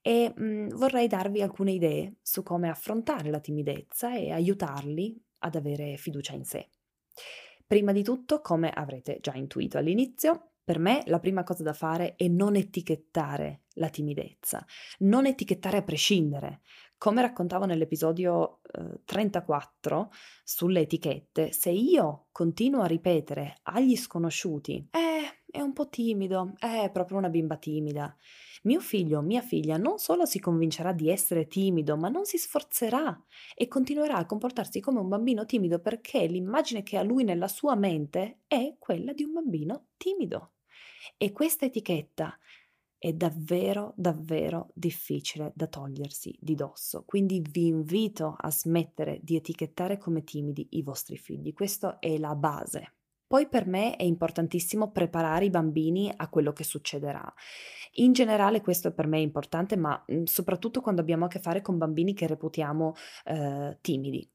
e 0.00 0.32
mh, 0.34 0.68
vorrei 0.76 1.06
darvi 1.06 1.42
alcune 1.42 1.72
idee 1.72 2.16
su 2.22 2.42
come 2.42 2.70
affrontare 2.70 3.28
la 3.30 3.40
timidezza 3.40 4.16
e 4.16 4.30
aiutarli 4.30 5.22
ad 5.40 5.56
avere 5.56 5.98
fiducia 5.98 6.32
in 6.32 6.44
sé. 6.44 6.70
Prima 7.66 7.92
di 7.92 8.02
tutto, 8.02 8.40
come 8.40 8.70
avrete 8.70 9.18
già 9.20 9.34
intuito 9.34 9.78
all'inizio, 9.78 10.52
per 10.64 10.78
me 10.78 11.02
la 11.06 11.18
prima 11.20 11.42
cosa 11.42 11.62
da 11.62 11.72
fare 11.72 12.14
è 12.16 12.26
non 12.28 12.56
etichettare 12.56 13.63
la 13.74 13.88
timidezza, 13.88 14.64
non 15.00 15.26
etichettare 15.26 15.78
a 15.78 15.82
prescindere. 15.82 16.60
Come 16.96 17.22
raccontavo 17.22 17.64
nell'episodio 17.66 18.60
eh, 18.72 19.00
34 19.04 20.10
sulle 20.42 20.80
etichette, 20.80 21.52
se 21.52 21.70
io 21.70 22.26
continuo 22.32 22.82
a 22.82 22.86
ripetere 22.86 23.58
agli 23.64 23.96
sconosciuti, 23.96 24.88
eh, 24.90 25.42
è 25.50 25.60
un 25.60 25.72
po' 25.72 25.88
timido, 25.88 26.54
è 26.58 26.90
proprio 26.92 27.18
una 27.18 27.28
bimba 27.28 27.56
timida, 27.56 28.16
mio 28.64 28.80
figlio 28.80 29.18
o 29.18 29.22
mia 29.22 29.42
figlia 29.42 29.76
non 29.76 29.98
solo 29.98 30.24
si 30.24 30.40
convincerà 30.40 30.92
di 30.92 31.10
essere 31.10 31.46
timido, 31.46 31.96
ma 31.96 32.08
non 32.08 32.24
si 32.24 32.38
sforzerà 32.38 33.22
e 33.54 33.68
continuerà 33.68 34.16
a 34.16 34.26
comportarsi 34.26 34.80
come 34.80 35.00
un 35.00 35.08
bambino 35.08 35.44
timido 35.44 35.80
perché 35.80 36.26
l'immagine 36.26 36.82
che 36.82 36.96
ha 36.96 37.02
lui 37.02 37.24
nella 37.24 37.48
sua 37.48 37.74
mente 37.74 38.40
è 38.46 38.76
quella 38.78 39.12
di 39.12 39.22
un 39.22 39.34
bambino 39.34 39.88
timido. 39.96 40.54
E 41.18 41.32
questa 41.32 41.66
etichetta 41.66 42.36
è 43.04 43.12
davvero, 43.12 43.92
davvero 43.96 44.70
difficile 44.72 45.52
da 45.54 45.66
togliersi 45.66 46.34
di 46.40 46.54
dosso. 46.54 47.04
Quindi 47.04 47.44
vi 47.50 47.66
invito 47.66 48.34
a 48.34 48.50
smettere 48.50 49.18
di 49.22 49.36
etichettare 49.36 49.98
come 49.98 50.24
timidi 50.24 50.68
i 50.70 50.82
vostri 50.82 51.18
figli. 51.18 51.52
Questa 51.52 51.98
è 51.98 52.16
la 52.16 52.34
base. 52.34 52.94
Poi 53.26 53.46
per 53.46 53.66
me 53.66 53.96
è 53.96 54.04
importantissimo 54.04 54.90
preparare 54.90 55.44
i 55.44 55.50
bambini 55.50 56.10
a 56.16 56.30
quello 56.30 56.54
che 56.54 56.64
succederà. 56.64 57.30
In 57.96 58.14
generale 58.14 58.62
questo 58.62 58.90
per 58.94 59.06
me 59.06 59.18
è 59.18 59.20
importante, 59.20 59.76
ma 59.76 60.02
mhmm, 60.06 60.22
soprattutto 60.24 60.80
quando 60.80 61.02
abbiamo 61.02 61.26
a 61.26 61.28
che 61.28 61.40
fare 61.40 61.60
con 61.60 61.76
bambini 61.76 62.14
che 62.14 62.26
reputiamo 62.26 62.94
eh, 63.26 63.76
timidi. 63.82 64.26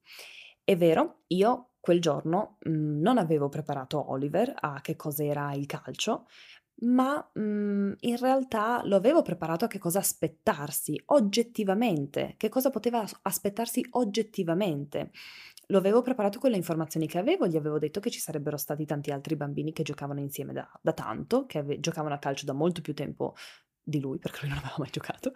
È 0.64 0.78
vero, 0.78 1.22
io 1.30 1.70
quel 1.80 2.02
giorno 2.02 2.58
mh, 2.60 2.70
mhmm, 2.70 3.02
non 3.02 3.18
avevo 3.18 3.50
preparato 3.50 4.12
Oliver 4.12 4.54
a 4.56 4.80
che 4.82 4.96
cos'era 4.96 5.54
il 5.54 5.66
calcio, 5.66 6.28
ma 6.82 7.18
mh, 7.34 7.94
in 8.00 8.18
realtà 8.18 8.82
lo 8.86 8.96
avevo 8.96 9.22
preparato 9.22 9.66
a 9.66 9.68
che 9.68 9.80
cosa 9.80 10.00
aspettarsi 10.00 11.02
oggettivamente, 11.08 12.36
che 12.38 12.50
cosa 12.50 12.70
poteva 12.70 13.06
aspettarsi 13.24 13.86
oggettivamente. 13.92 15.12
Lo 15.68 15.78
avevo 15.78 16.02
preparato 16.02 16.40
con 16.40 16.50
le 16.50 16.58
informazioni 16.58 17.08
che 17.08 17.20
avevo, 17.20 17.48
gli 17.48 17.58
avevo 17.58 17.78
detto 17.78 18.00
che 18.00 18.10
ci 18.10 18.20
sarebbero 18.20 18.58
stati 18.58 18.86
tanti 18.86 19.12
altri 19.12 19.36
bambini 19.36 19.72
che 19.72 19.84
giocavano 19.84 20.20
insieme 20.20 20.54
da, 20.54 20.68
da 20.82 20.94
tanto, 20.94 21.46
che 21.46 21.60
ave- 21.60 21.80
giocavano 21.80 22.16
a 22.16 22.20
calcio 22.20 22.46
da 22.46 22.54
molto 22.54 22.82
più 22.82 22.94
tempo 22.96 23.36
di 23.84 24.00
lui, 24.00 24.20
perché 24.20 24.40
lui 24.42 24.50
non 24.50 24.60
aveva 24.60 24.76
mai 24.78 24.90
giocato, 24.92 25.32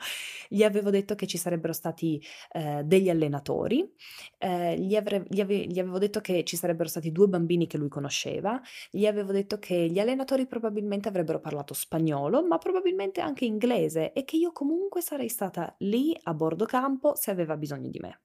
gli 0.47 0.63
avevo 0.63 0.89
detto 0.89 1.15
che 1.15 1.27
ci 1.27 1.37
sarebbero 1.37 1.73
stati 1.73 2.23
eh, 2.51 2.81
degli 2.83 3.09
allenatori, 3.09 3.89
eh, 4.37 4.77
gli, 4.79 4.95
avre- 4.95 5.25
gli, 5.27 5.41
ave- 5.41 5.65
gli, 5.65 5.79
avevo 5.79 5.97
detto 5.97 6.21
che 6.21 6.43
ci 6.43 6.55
sarebbero 6.55 6.89
stati 6.89 7.11
due 7.11 7.27
bambini 7.27 7.67
che 7.67 7.77
lui 7.77 7.89
conosceva, 7.89 8.61
gli 8.91 9.05
avevo 9.05 9.31
detto 9.31 9.59
che 9.59 9.87
gli 9.89 9.99
allenatori 9.99 10.45
probabilmente 10.45 11.07
avrebbero 11.09 11.39
parlato 11.39 11.73
spagnolo, 11.73 12.45
ma 12.45 12.57
probabilmente 12.57 13.21
anche 13.21 13.45
inglese 13.45 14.13
e 14.13 14.23
che 14.23 14.37
io 14.37 14.51
comunque 14.51 15.01
sarei 15.01 15.29
stata 15.29 15.73
lì 15.79 16.17
a 16.23 16.33
bordo 16.33 16.65
campo 16.65 17.15
se 17.15 17.31
aveva 17.31 17.57
bisogno 17.57 17.89
di 17.89 17.99
me. 17.99 18.19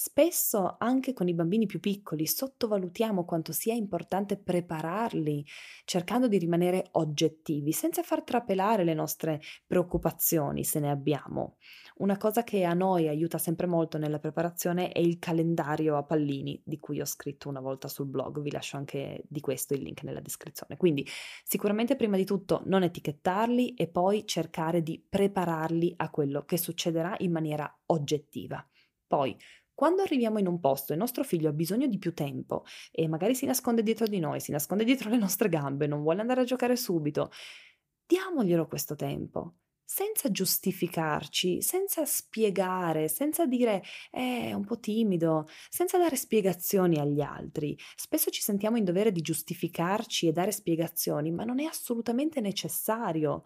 Spesso 0.00 0.76
anche 0.78 1.12
con 1.12 1.26
i 1.26 1.34
bambini 1.34 1.66
più 1.66 1.80
piccoli 1.80 2.24
sottovalutiamo 2.24 3.24
quanto 3.24 3.50
sia 3.50 3.74
importante 3.74 4.36
prepararli, 4.36 5.44
cercando 5.84 6.28
di 6.28 6.38
rimanere 6.38 6.86
oggettivi, 6.92 7.72
senza 7.72 8.04
far 8.04 8.22
trapelare 8.22 8.84
le 8.84 8.94
nostre 8.94 9.40
preoccupazioni 9.66 10.62
se 10.62 10.78
ne 10.78 10.90
abbiamo. 10.92 11.56
Una 11.96 12.16
cosa 12.16 12.44
che 12.44 12.62
a 12.62 12.74
noi 12.74 13.08
aiuta 13.08 13.38
sempre 13.38 13.66
molto 13.66 13.98
nella 13.98 14.20
preparazione 14.20 14.92
è 14.92 15.00
il 15.00 15.18
calendario 15.18 15.96
a 15.96 16.04
pallini, 16.04 16.62
di 16.64 16.78
cui 16.78 17.00
ho 17.00 17.04
scritto 17.04 17.48
una 17.48 17.58
volta 17.58 17.88
sul 17.88 18.06
blog, 18.06 18.40
vi 18.40 18.52
lascio 18.52 18.76
anche 18.76 19.24
di 19.26 19.40
questo 19.40 19.74
il 19.74 19.82
link 19.82 20.04
nella 20.04 20.20
descrizione. 20.20 20.76
Quindi 20.76 21.04
sicuramente 21.42 21.96
prima 21.96 22.16
di 22.16 22.24
tutto 22.24 22.62
non 22.66 22.84
etichettarli 22.84 23.74
e 23.74 23.88
poi 23.88 24.24
cercare 24.28 24.80
di 24.80 25.04
prepararli 25.08 25.94
a 25.96 26.08
quello 26.08 26.44
che 26.44 26.56
succederà 26.56 27.16
in 27.18 27.32
maniera 27.32 27.80
oggettiva. 27.86 28.64
Poi 29.08 29.34
quando 29.78 30.02
arriviamo 30.02 30.40
in 30.40 30.48
un 30.48 30.58
posto 30.58 30.90
e 30.90 30.96
il 30.96 31.00
nostro 31.00 31.22
figlio 31.22 31.48
ha 31.48 31.52
bisogno 31.52 31.86
di 31.86 31.98
più 31.98 32.12
tempo 32.12 32.64
e 32.90 33.06
magari 33.06 33.36
si 33.36 33.46
nasconde 33.46 33.84
dietro 33.84 34.08
di 34.08 34.18
noi, 34.18 34.40
si 34.40 34.50
nasconde 34.50 34.82
dietro 34.82 35.08
le 35.08 35.18
nostre 35.18 35.48
gambe, 35.48 35.86
non 35.86 36.02
vuole 36.02 36.20
andare 36.20 36.40
a 36.40 36.44
giocare 36.44 36.74
subito, 36.74 37.30
diamoglielo 38.04 38.66
questo 38.66 38.96
tempo. 38.96 39.54
Senza 39.90 40.30
giustificarci, 40.30 41.62
senza 41.62 42.04
spiegare, 42.04 43.08
senza 43.08 43.46
dire 43.46 43.82
eh, 44.10 44.48
è 44.48 44.52
un 44.52 44.66
po' 44.66 44.78
timido, 44.78 45.48
senza 45.70 45.96
dare 45.96 46.14
spiegazioni 46.14 46.98
agli 46.98 47.22
altri. 47.22 47.74
Spesso 47.96 48.28
ci 48.28 48.42
sentiamo 48.42 48.76
in 48.76 48.84
dovere 48.84 49.12
di 49.12 49.22
giustificarci 49.22 50.28
e 50.28 50.32
dare 50.32 50.52
spiegazioni, 50.52 51.30
ma 51.30 51.44
non 51.44 51.58
è 51.58 51.64
assolutamente 51.64 52.42
necessario. 52.42 53.44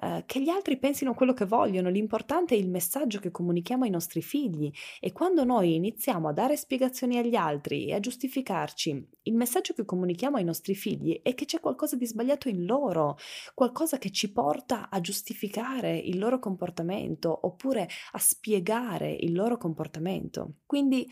Eh, 0.00 0.22
che 0.24 0.40
gli 0.40 0.48
altri 0.48 0.78
pensino 0.78 1.12
quello 1.12 1.34
che 1.34 1.44
vogliono, 1.44 1.90
l'importante 1.90 2.54
è 2.54 2.58
il 2.58 2.70
messaggio 2.70 3.20
che 3.20 3.30
comunichiamo 3.30 3.84
ai 3.84 3.90
nostri 3.90 4.22
figli 4.22 4.72
e 4.98 5.12
quando 5.12 5.44
noi 5.44 5.74
iniziamo 5.74 6.26
a 6.26 6.32
dare 6.32 6.56
spiegazioni 6.56 7.18
agli 7.18 7.34
altri 7.34 7.88
e 7.88 7.94
a 7.94 8.00
giustificarci, 8.00 9.08
il 9.24 9.34
messaggio 9.34 9.74
che 9.74 9.84
comunichiamo 9.84 10.38
ai 10.38 10.44
nostri 10.44 10.74
figli 10.74 11.20
è 11.22 11.34
che 11.34 11.44
c'è 11.44 11.60
qualcosa 11.60 11.96
di 11.96 12.06
sbagliato 12.06 12.48
in 12.48 12.64
loro, 12.64 13.18
qualcosa 13.52 13.98
che 13.98 14.10
ci 14.10 14.32
porta 14.32 14.88
a 14.88 14.98
giustificare 15.02 15.80
giustificare 15.82 15.96
il 15.96 16.18
loro 16.18 16.38
comportamento 16.38 17.46
oppure 17.46 17.88
a 18.12 18.18
spiegare 18.18 19.10
il 19.10 19.32
loro 19.32 19.56
comportamento. 19.56 20.58
Quindi 20.64 21.08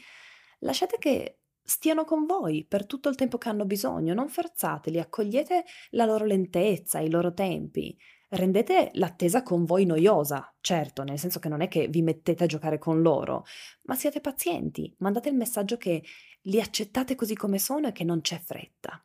lasciate 0.61 0.97
che 0.99 1.41
stiano 1.63 2.05
con 2.05 2.27
voi 2.27 2.65
per 2.67 2.87
tutto 2.87 3.09
il 3.09 3.17
tempo 3.17 3.39
che 3.39 3.49
hanno 3.49 3.65
bisogno, 3.65 4.15
non 4.15 4.29
forzateli, 4.29 4.99
accogliete 4.99 5.65
la 5.91 6.05
loro 6.05 6.25
lentezza, 6.25 7.01
i 7.01 7.11
loro 7.11 7.33
tempi. 7.33 7.97
Rendete 8.33 8.91
l'attesa 8.95 9.43
con 9.43 9.65
voi 9.65 9.85
noiosa, 9.85 10.55
certo, 10.61 11.03
nel 11.03 11.19
senso 11.19 11.41
che 11.41 11.49
non 11.49 11.63
è 11.63 11.69
che 11.69 11.89
vi 11.89 12.01
mettete 12.03 12.45
a 12.45 12.47
giocare 12.47 12.79
con 12.79 13.03
loro, 13.03 13.45
ma 13.83 13.97
siate 13.97 14.21
pazienti, 14.21 14.95
mandate 14.99 15.31
il 15.31 15.35
messaggio 15.35 15.77
che 15.77 16.03
li 16.43 16.61
accettate 16.61 17.17
così 17.17 17.35
come 17.35 17.59
sono 17.59 17.89
e 17.89 17.93
che 17.93 18.05
non 18.05 18.21
c'è 18.21 18.39
fretta. 18.39 19.05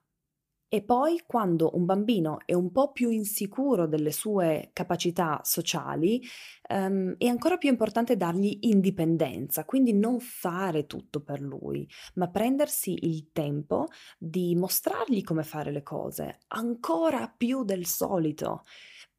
E 0.68 0.82
poi 0.82 1.22
quando 1.26 1.72
un 1.76 1.86
bambino 1.86 2.40
è 2.46 2.54
un 2.54 2.72
po' 2.72 2.92
più 2.92 3.10
insicuro 3.10 3.88
delle 3.88 4.12
sue 4.12 4.72
capacità 4.74 5.40
sociali, 5.44 6.22
um, 6.70 7.16
è 7.18 7.28
ancora 7.28 7.58
più 7.58 7.70
importante 7.70 8.18
dargli 8.18 8.58
indipendenza, 8.62 9.64
quindi 9.64 9.94
non 9.94 10.20
fare 10.20 10.86
tutto 10.88 11.22
per 11.22 11.40
lui, 11.40 11.88
ma 12.16 12.30
prendersi 12.30 13.06
il 13.06 13.32
tempo 13.32 13.86
di 14.18 14.56
mostrargli 14.56 15.24
come 15.24 15.44
fare 15.44 15.72
le 15.72 15.84
cose, 15.84 16.40
ancora 16.48 17.32
più 17.36 17.64
del 17.64 17.86
solito 17.86 18.64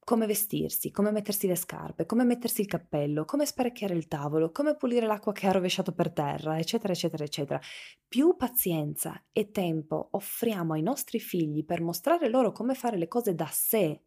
come 0.06 0.26
vestirsi, 0.26 0.92
come 0.92 1.10
mettersi 1.10 1.48
le 1.48 1.56
scarpe, 1.56 2.06
come 2.06 2.22
mettersi 2.22 2.60
il 2.60 2.68
cappello, 2.68 3.24
come 3.24 3.44
sparecchiare 3.44 3.92
il 3.92 4.06
tavolo, 4.06 4.52
come 4.52 4.76
pulire 4.76 5.04
l'acqua 5.04 5.32
che 5.32 5.48
ha 5.48 5.50
rovesciato 5.50 5.90
per 5.90 6.12
terra, 6.12 6.60
eccetera, 6.60 6.92
eccetera, 6.92 7.24
eccetera. 7.24 7.60
Più 8.06 8.36
pazienza 8.36 9.20
e 9.32 9.50
tempo 9.50 10.10
offriamo 10.12 10.74
ai 10.74 10.82
nostri 10.82 11.18
figli 11.18 11.64
per 11.64 11.82
mostrare 11.82 12.28
loro 12.28 12.52
come 12.52 12.76
fare 12.76 12.98
le 12.98 13.08
cose 13.08 13.34
da 13.34 13.48
sé, 13.50 14.00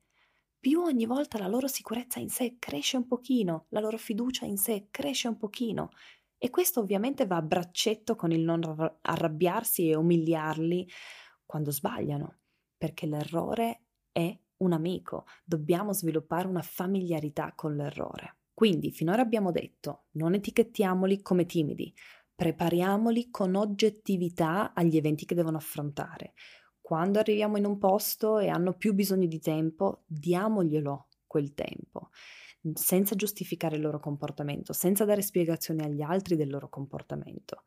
più 0.58 0.79
ogni 0.79 1.06
volta 1.06 1.38
la 1.38 1.50
loro 1.50 1.68
sicurezza 1.68 2.20
in 2.20 2.29
sé 2.29 2.56
cresce 2.60 2.96
un 2.96 3.06
pochino, 3.06 3.65
la 3.72 3.82
loro 3.82 3.98
fiducia 3.98 4.46
in 4.46 4.56
sé 4.56 4.88
cresce 4.89 5.27
un 5.27 5.36
pochino. 5.36 5.89
E 6.38 6.50
questo 6.50 6.79
ovviamente 6.79 7.27
va 7.27 7.36
a 7.36 7.41
braccetto 7.41 8.15
con 8.15 8.32
il 8.32 8.39
non 8.39 8.62
arrabbiarsi 9.01 9.89
e 9.89 9.96
umiliarli 9.96 10.89
quando 11.46 11.72
sbagliano, 11.72 12.38
perché 12.77 13.06
l'errore 13.06 13.82
è 14.13 14.34
un 14.60 14.74
amico, 14.74 15.25
dobbiamo 15.44 15.94
sviluppare 15.94 16.48
una 16.48 16.62
familiarità 16.62 17.54
con 17.56 17.75
l'errore. 17.75 18.38
Quindi 18.54 18.92
finora 18.92 19.22
abbiamo 19.22 19.51
detto, 19.51 20.06
non 20.12 20.34
etichettiamoli 20.34 21.22
come 21.22 21.46
timidi, 21.46 21.94
prepariamoli 22.36 23.30
con 23.30 23.56
oggettività 23.56 24.74
agli 24.74 24.98
eventi 24.98 25.25
che 25.25 25.36
devono 25.36 25.58
affrontare. 25.58 26.34
Quando 26.82 27.20
arriviamo 27.20 27.58
in 27.58 27.66
un 27.66 27.78
posto 27.78 28.39
e 28.39 28.48
hanno 28.48 28.74
più 28.74 28.94
bisogno 28.94 29.28
di 29.28 29.39
tempo, 29.39 30.04
diamoglielo 30.08 31.08
quel 31.28 31.54
tempo, 31.54 32.10
senza 32.74 33.16
giustificare 33.16 33.75
il 33.75 33.82
loro 33.82 34.00
comportamento, 34.00 34.74
senza 34.74 35.06
dare 35.06 35.22
spiegazioni 35.22 35.84
agli 35.84 36.01
altri 36.01 36.36
del 36.36 36.50
loro 36.50 36.70
comportamento. 36.70 37.63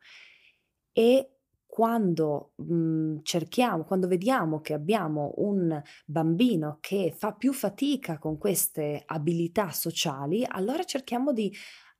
E 0.91 1.32
quando 1.73 2.51
mh, 2.57 2.73
mhmm, 2.75 3.19
cerchiamo, 3.23 3.83
quando 3.83 4.07
vediamo 4.07 4.61
che 4.61 4.73
abbiamo 4.73 5.33
un 5.37 5.81
bambino 6.05 6.77
che 6.79 7.11
fa 7.17 7.33
più 7.33 7.51
fatica 7.51 8.19
con 8.19 8.37
queste 8.37 9.01
abilità 9.03 9.71
sociali, 9.71 10.45
allora 10.47 10.83
cerchiamo 10.83 11.33
di 11.33 11.51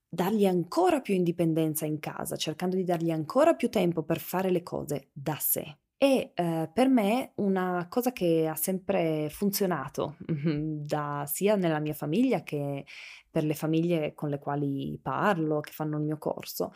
dargli 0.07 0.45
ancora 0.45 1.01
più 1.01 1.15
indipendenza 1.15 1.87
in 1.87 1.97
casa, 1.97 2.35
cercando 2.35 2.75
di 2.75 2.83
dargli 2.83 3.09
ancora 3.09 3.55
più 3.55 3.67
tempo 3.71 4.03
per 4.03 4.19
fare 4.19 4.51
le 4.51 4.61
cose 4.61 5.09
da 5.11 5.37
sé. 5.39 5.79
E 5.97 6.33
eh, 6.35 6.69
per 6.71 6.89
me 6.89 7.31
una 7.37 7.87
cosa 7.89 8.11
che 8.11 8.45
ha 8.45 8.55
sempre 8.55 9.27
funzionato 9.31 10.17
da, 10.27 11.23
sia 11.25 11.55
nella 11.55 11.79
mia 11.79 11.93
famiglia 11.93 12.43
che 12.43 12.85
per 13.31 13.43
le 13.43 13.55
famiglie 13.55 14.13
con 14.13 14.29
le 14.29 14.37
quali 14.37 14.99
parlo, 15.01 15.61
che 15.61 15.71
fanno 15.71 15.97
il 15.97 16.03
mio 16.03 16.19
corso, 16.19 16.71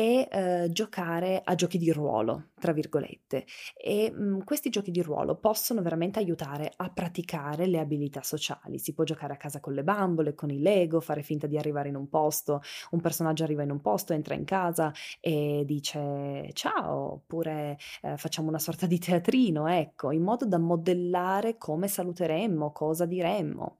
è 0.00 0.28
eh, 0.30 0.70
giocare 0.70 1.42
a 1.44 1.54
giochi 1.54 1.76
di 1.76 1.92
ruolo, 1.92 2.48
tra 2.58 2.72
virgolette. 2.72 3.44
E 3.76 4.10
mh, 4.10 4.22
mm, 4.22 4.40
questi 4.40 4.70
giochi 4.70 4.90
di 4.90 5.02
ruolo 5.02 5.36
possono 5.36 5.82
veramente 5.82 6.18
aiutare 6.18 6.72
a 6.76 6.90
praticare 6.90 7.66
le 7.66 7.78
abilità 7.78 8.22
sociali. 8.22 8.78
Si 8.78 8.94
può 8.94 9.04
giocare 9.04 9.34
a 9.34 9.36
casa 9.36 9.60
con 9.60 9.74
le 9.74 9.84
bambole, 9.84 10.34
con 10.34 10.50
i 10.50 10.60
Lego, 10.60 11.00
fare 11.00 11.22
finta 11.22 11.46
di 11.46 11.58
arrivare 11.58 11.88
in 11.88 11.96
un 11.96 12.08
posto, 12.08 12.62
un 12.92 13.00
personaggio 13.00 13.44
arriva 13.44 13.62
in 13.62 13.70
un 13.70 13.80
posto, 13.80 14.14
entra 14.14 14.34
in 14.34 14.44
casa 14.44 14.92
e 15.20 15.64
dice 15.66 16.50
ciao, 16.54 17.12
oppure 17.14 17.76
eh, 18.02 18.16
facciamo 18.16 18.48
una 18.48 18.58
sorta 18.58 18.86
di 18.86 18.98
teatrino, 18.98 19.66
ecco, 19.66 20.12
in 20.12 20.22
modo 20.22 20.46
da 20.46 20.58
modellare 20.58 21.58
come 21.58 21.88
saluteremmo, 21.88 22.72
cosa 22.72 23.04
diremmo. 23.04 23.76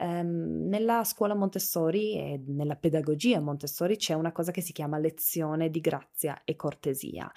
Um, 0.00 0.66
nella 0.68 1.04
scuola 1.04 1.34
Montessori 1.34 2.16
e 2.18 2.42
nella 2.48 2.74
pedagogia 2.74 3.38
Montessori 3.40 3.96
c'è 3.96 4.14
una 4.14 4.32
cosa 4.32 4.50
che 4.50 4.60
si 4.60 4.72
chiama 4.72 4.98
lezione 4.98 5.70
di 5.70 5.80
grazia 5.80 6.42
e 6.44 6.56
cortesia. 6.56 7.30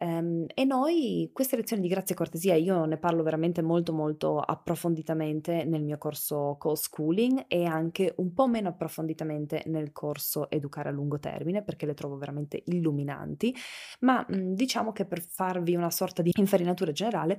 Um, 0.00 0.46
e 0.52 0.64
noi 0.64 1.30
queste 1.32 1.56
lezioni 1.56 1.82
di 1.82 1.88
grazia 1.88 2.14
e 2.14 2.18
cortesia 2.18 2.54
io 2.56 2.84
ne 2.84 2.98
parlo 2.98 3.22
veramente 3.22 3.62
molto 3.62 3.92
molto 3.92 4.40
approfonditamente 4.40 5.64
nel 5.64 5.82
mio 5.82 5.98
corso 5.98 6.56
co-schooling 6.58 7.44
e 7.46 7.64
anche 7.64 8.14
un 8.16 8.32
po' 8.34 8.48
meno 8.48 8.68
approfonditamente 8.68 9.62
nel 9.66 9.92
corso 9.92 10.50
educare 10.50 10.88
a 10.88 10.92
lungo 10.92 11.18
termine 11.20 11.62
perché 11.62 11.86
le 11.86 11.94
trovo 11.94 12.16
veramente 12.16 12.62
illuminanti. 12.66 13.54
Ma 14.00 14.24
mh, 14.28 14.54
diciamo 14.54 14.90
che 14.92 15.04
per 15.04 15.20
farvi 15.20 15.76
una 15.76 15.90
sorta 15.90 16.22
di 16.22 16.32
infarinatura 16.34 16.90
generale 16.92 17.38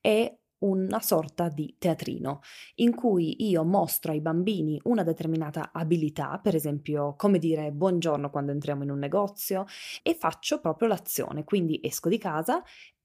è 0.00 0.32
una 0.62 1.00
sorta 1.00 1.48
di 1.48 1.74
teatrino 1.78 2.40
in 2.76 2.94
cui 2.94 3.48
io 3.48 3.64
mostro 3.64 4.12
ai 4.12 4.20
bambini 4.20 4.80
una 4.84 5.02
determinata 5.02 5.70
abilità, 5.72 6.38
per 6.42 6.54
esempio 6.54 7.14
come 7.16 7.38
dire 7.38 7.70
buongiorno 7.70 8.30
quando 8.30 8.52
entriamo 8.52 8.82
in 8.82 8.90
un 8.90 8.98
negozio 8.98 9.64
e 10.02 10.14
faccio 10.14 10.60
proprio 10.60 10.88
l'azione, 10.88 11.44
quindi 11.44 11.80
esco 11.82 12.08
di 12.08 12.18
casa 12.18 12.62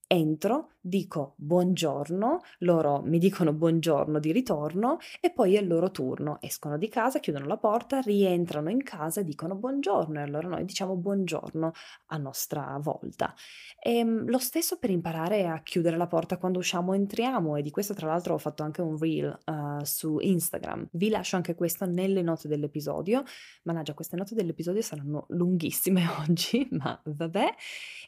entro, 0.08 0.70
dico 0.80 1.34
buongiorno, 1.36 2.40
loro 2.60 3.02
mi 3.02 3.18
dicono 3.18 3.52
buongiorno 3.52 4.18
di 4.18 4.32
ritorno 4.32 4.96
e 5.20 5.30
poi 5.30 5.54
è 5.54 5.60
il 5.60 5.66
loro 5.66 5.90
turno. 5.90 6.38
Escono 6.40 6.78
di 6.78 6.88
casa, 6.88 7.20
chiudono 7.20 7.44
la 7.44 7.58
porta, 7.58 8.00
rientrano 8.00 8.70
in 8.70 8.82
casa 8.82 9.20
e 9.20 9.24
dicono 9.24 9.54
buongiorno 9.54 10.18
e 10.18 10.22
allora 10.22 10.48
noi 10.48 10.64
diciamo 10.64 10.96
buongiorno 10.96 11.72
a 12.06 12.16
nostra 12.16 12.78
volta. 12.80 13.34
E 13.78 13.98
ehm, 13.98 14.30
lo 14.30 14.38
stesso 14.38 14.78
per 14.78 14.88
imparare 14.88 15.46
a 15.46 15.60
chiudere 15.62 15.98
la 15.98 16.06
porta 16.06 16.38
quando 16.38 16.58
usciamo 16.58 16.94
entriamo 16.94 17.56
e 17.56 17.62
di 17.62 17.70
questo 17.70 17.92
tra 17.92 18.06
l'altro 18.06 18.34
ho 18.34 18.38
fatto 18.38 18.62
anche 18.62 18.80
un 18.80 18.96
reel 18.96 19.38
uh, 19.44 19.84
su 19.84 20.18
Instagram. 20.20 20.88
Vi 20.92 21.10
lascio 21.10 21.36
anche 21.36 21.54
questo 21.54 21.84
nelle 21.84 22.22
note 22.22 22.48
dell'episodio. 22.48 23.24
Mannaggia, 23.64 23.92
queste 23.92 24.16
note 24.16 24.34
dell'episodio 24.34 24.80
saranno 24.80 25.26
lunghissime 25.28 26.06
oggi, 26.26 26.66
ma 26.70 26.98
vabbè. 27.04 27.54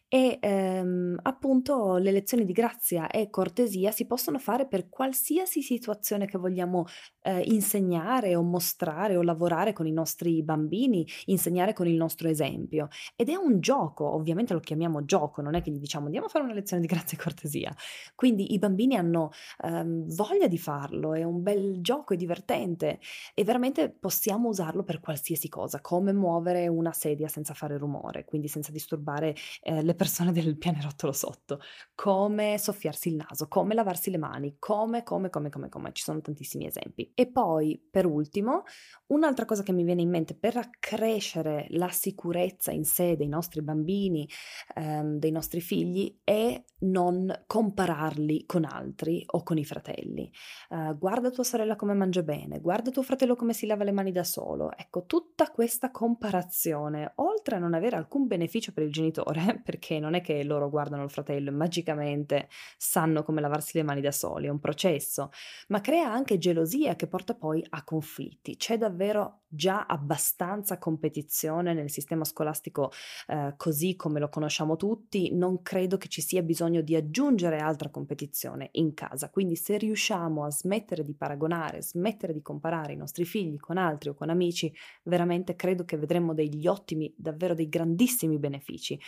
E 0.09 0.39
um, 0.43 1.19
appunto 1.23 1.90
le 1.99 2.13
lezioni 2.13 2.45
di 2.45 2.53
grazia 2.53 3.09
e 3.09 3.31
cortesia 3.31 3.91
si 3.91 4.07
possono 4.07 4.39
fare 4.39 4.67
per 4.67 4.89
qualsiasi 4.89 5.63
situazione 5.63 6.27
che 6.27 6.39
vogliamo 6.39 6.87
eh, 7.23 7.41
insegnare 7.47 8.35
o 8.35 8.43
mostrare 8.43 9.17
o 9.17 9.23
lavorare 9.23 9.73
con 9.73 9.87
i 9.87 9.93
nostri 9.93 10.43
bambini, 10.43 11.07
insegnare 11.27 11.73
con 11.73 11.87
il 11.87 11.95
nostro 11.95 12.29
esempio. 12.29 12.89
Ed 13.17 13.29
è 13.29 13.37
un 13.37 13.61
gioco, 13.61 14.13
ovviamente 14.15 14.53
lo 14.53 14.61
chiamiamo 14.61 15.05
gioco, 15.05 15.43
non 15.43 15.55
è 15.55 15.63
che 15.63 15.71
gli 15.71 15.79
diciamo 15.79 16.07
andiamo 16.07 16.27
a 16.27 16.29
fare 16.29 16.45
una 16.45 16.55
lezione 16.55 16.83
di 16.83 16.89
grazia 16.89 17.19
e 17.19 17.21
cortesia. 17.21 17.75
Quindi 18.15 18.53
i 18.53 18.59
bambini 18.59 18.97
hanno 18.97 19.31
ehm, 19.63 20.15
voglia 20.15 20.47
di 20.47 20.59
farlo, 20.59 21.15
è 21.15 21.23
un 21.23 21.43
bel 21.43 21.81
gioco, 21.81 22.15
è 22.15 22.17
divertente 22.17 23.01
e 23.35 23.45
veramente 23.45 23.91
possiamo 23.91 24.49
usarlo 24.49 24.83
per 24.83 25.01
qualsiasi 25.01 25.49
cosa, 25.49 25.81
come 25.81 26.13
muovere 26.13 26.69
una 26.69 26.93
sedia 26.93 27.29
senza 27.29 27.55
fare 27.55 27.77
rumore, 27.77 28.25
quindi 28.25 28.49
senza 28.49 28.73
disturbare 28.73 29.35
eh, 29.63 29.83
le 29.83 29.95
persone 29.95 30.33
del 30.33 30.57
pianerottolo 30.57 31.13
sotto 31.13 31.61
come 31.95 32.59
soffiarsi 32.59 33.09
il 33.09 33.17
naso, 33.17 33.49
come 33.49 33.75
lavarsi 33.75 34.11
le 34.11 34.19
mani, 34.19 34.57
come, 34.59 35.03
come, 35.03 35.31
come, 35.31 35.51
come, 35.51 35.69
come, 35.69 35.91
ci 35.93 36.03
sono 36.03 36.21
tantissimi 36.21 36.67
esempi. 36.67 37.13
E 37.15 37.31
poi, 37.31 37.81
per 37.91 38.07
ultimo, 38.07 38.65
un'altra 39.07 39.45
cosa 39.45 39.63
che 39.63 39.73
mi 39.73 39.85
viene 39.85 40.03
in 40.03 40.11
mente 40.11 40.35
per 40.35 40.57
accrescere 40.57 41.67
la 41.71 41.91
sicurezza 41.91 42.71
in 42.71 42.85
sé 42.85 43.17
dei 43.17 43.29
nostri 43.29 43.63
bambini, 43.63 44.29
ehm, 44.75 45.19
dei 45.19 45.31
nostri 45.31 45.61
figli, 45.61 46.21
è 46.25 46.63
non 46.81 47.45
compararli 47.47 48.47
con 48.47 48.65
altri 48.65 49.23
o 49.27 49.43
con 49.43 49.59
i 49.59 49.65
fratelli. 49.65 50.31
Uh, 50.69 50.97
guarda 50.97 51.31
tua 51.31 51.45
sorella 51.45 51.77
come 51.77 51.95
mangia 51.95 52.23
bene, 52.23 52.61
guarda 52.61 52.91
tuo 52.91 53.03
fratello 53.03 53.37
come 53.37 53.53
si 53.53 53.67
lava 53.67 53.85
le 53.85 53.93
mani 53.93 54.13
da 54.13 54.25
solo. 54.25 54.71
Ecco, 54.77 55.05
tutta 55.05 55.51
questa 55.51 55.91
comparazione, 55.91 57.13
oltre 57.17 57.57
a 57.57 57.59
non 57.59 57.75
avere 57.75 57.97
alcun 57.97 58.27
beneficio 58.27 58.73
per 58.73 58.85
il 58.85 58.93
genitore, 58.93 59.61
perché 59.65 59.99
non 59.99 60.15
è 60.15 60.21
che 60.21 60.43
loro 60.45 60.71
guardano 60.71 61.05
il 61.05 61.11
fratello 61.11 61.51
e 61.51 61.53
magicamente 61.71 62.49
sanno 62.77 63.23
come 63.23 63.41
lavarsi 63.41 63.79
le 63.79 63.85
mani 63.85 64.01
da 64.01 64.11
soli, 64.11 64.47
è 64.47 64.51
un 64.51 64.59
processo, 64.59 65.31
ma 65.69 65.81
crea 65.81 66.13
anche 66.13 66.37
gelosia 66.37 66.97
che 66.97 67.07
porta 67.07 67.35
poi 67.35 67.65
a 67.71 67.85
conflitti. 67.85 68.57
C'è 68.57 68.77
davvero 68.77 69.43
già 69.47 69.87
abbastanza 69.87 70.79
competizione 70.79 71.73
nel 71.73 71.91
sistema 71.91 72.25
scolastico 72.25 72.91
eh, 73.29 73.55
così 73.57 73.95
come 73.97 74.19
lo 74.19 74.29
conosciamo 74.29 74.77
tutti, 74.77 75.33
non 75.35 75.63
credo 75.63 75.97
che 75.97 76.09
ci 76.09 76.21
sia 76.21 76.43
bisogno 76.43 76.81
di 76.81 76.97
aggiungere 76.97 77.59
altra 77.59 77.89
competizione 77.89 78.71
in 78.73 78.93
casa. 78.95 79.31
Quindi 79.31 79.55
se 79.55 79.79
riusciamo 79.79 80.45
a 80.45 80.51
smettere 80.51 81.05
di 81.05 81.15
paragonare, 81.15 81.83
smettere 81.83 82.33
di 82.33 82.43
comparare 82.43 82.93
i 82.93 82.97
nostri 82.97 83.25
figli 83.25 83.59
con 83.59 83.77
altri 83.77 84.11
o 84.11 84.15
con 84.15 84.29
amici, 84.29 84.73
veramente 85.05 85.55
credo 85.55 85.85
che 85.85 85.97
vedremo 85.97 86.35
degli 86.35 86.67
ottimi, 86.67 87.13
davvero 87.17 87.55
dei 87.55 87.69
grandissimi 87.69 88.39
benefici 88.39 88.99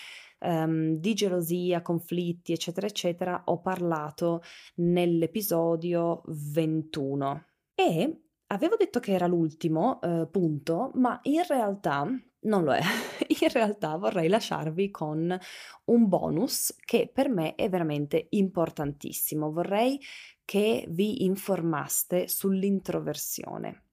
um, 0.42 0.96
di 0.96 1.14
gelosia, 1.14 1.82
conflitti, 1.82 2.52
eccetera, 2.52 2.86
eccetera, 2.86 3.42
ho 3.46 3.60
parlato 3.60 4.42
nell'episodio 4.76 6.22
21. 6.26 7.44
E 7.74 8.22
avevo 8.48 8.76
detto 8.76 9.00
che 9.00 9.12
era 9.12 9.26
l'ultimo 9.26 9.98
uh, 10.02 10.30
punto, 10.30 10.90
ma 10.94 11.18
in 11.22 11.42
realtà 11.46 12.06
non 12.42 12.64
lo 12.64 12.72
è. 12.72 12.80
In 13.42 13.48
realtà 13.48 13.96
vorrei 13.96 14.28
lasciarvi 14.28 14.90
con 14.90 15.36
un 15.84 16.08
bonus 16.08 16.74
che 16.84 17.10
per 17.12 17.28
me 17.28 17.54
è 17.54 17.68
veramente 17.68 18.26
importantissimo. 18.30 19.52
Vorrei 19.52 20.00
che 20.44 20.84
vi 20.88 21.24
informaste 21.24 22.28
sull'introversione. 22.28 23.84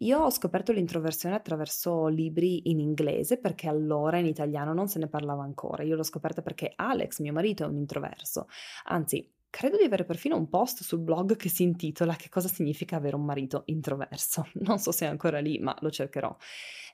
Io 0.00 0.18
ho 0.20 0.30
scoperto 0.30 0.72
l'introversione 0.72 1.34
attraverso 1.34 2.06
libri 2.06 2.70
in 2.70 2.80
inglese 2.80 3.38
perché 3.38 3.68
allora 3.68 4.18
in 4.18 4.26
italiano 4.26 4.72
non 4.72 4.88
se 4.88 4.98
ne 4.98 5.08
parlava 5.08 5.42
ancora. 5.42 5.82
Io 5.82 5.96
l'ho 5.96 6.02
scoperta 6.02 6.42
perché 6.42 6.72
Alex, 6.76 7.20
mio 7.20 7.32
marito, 7.32 7.64
è 7.64 7.66
un 7.66 7.76
introverso. 7.76 8.48
Anzi, 8.84 9.35
credo 9.56 9.78
di 9.78 9.84
avere 9.84 10.04
perfino 10.04 10.36
un 10.36 10.50
post 10.50 10.82
sul 10.82 10.98
blog 10.98 11.34
che 11.34 11.48
si 11.48 11.62
intitola 11.62 12.14
Che 12.14 12.28
cosa 12.28 12.46
significa 12.46 12.96
avere 12.96 13.16
un 13.16 13.24
marito 13.24 13.62
introverso. 13.66 14.46
Non 14.66 14.78
so 14.78 14.92
se 14.92 15.06
è 15.06 15.08
ancora 15.08 15.38
lì, 15.38 15.58
ma 15.58 15.74
lo 15.80 15.90
cercherò. 15.90 16.36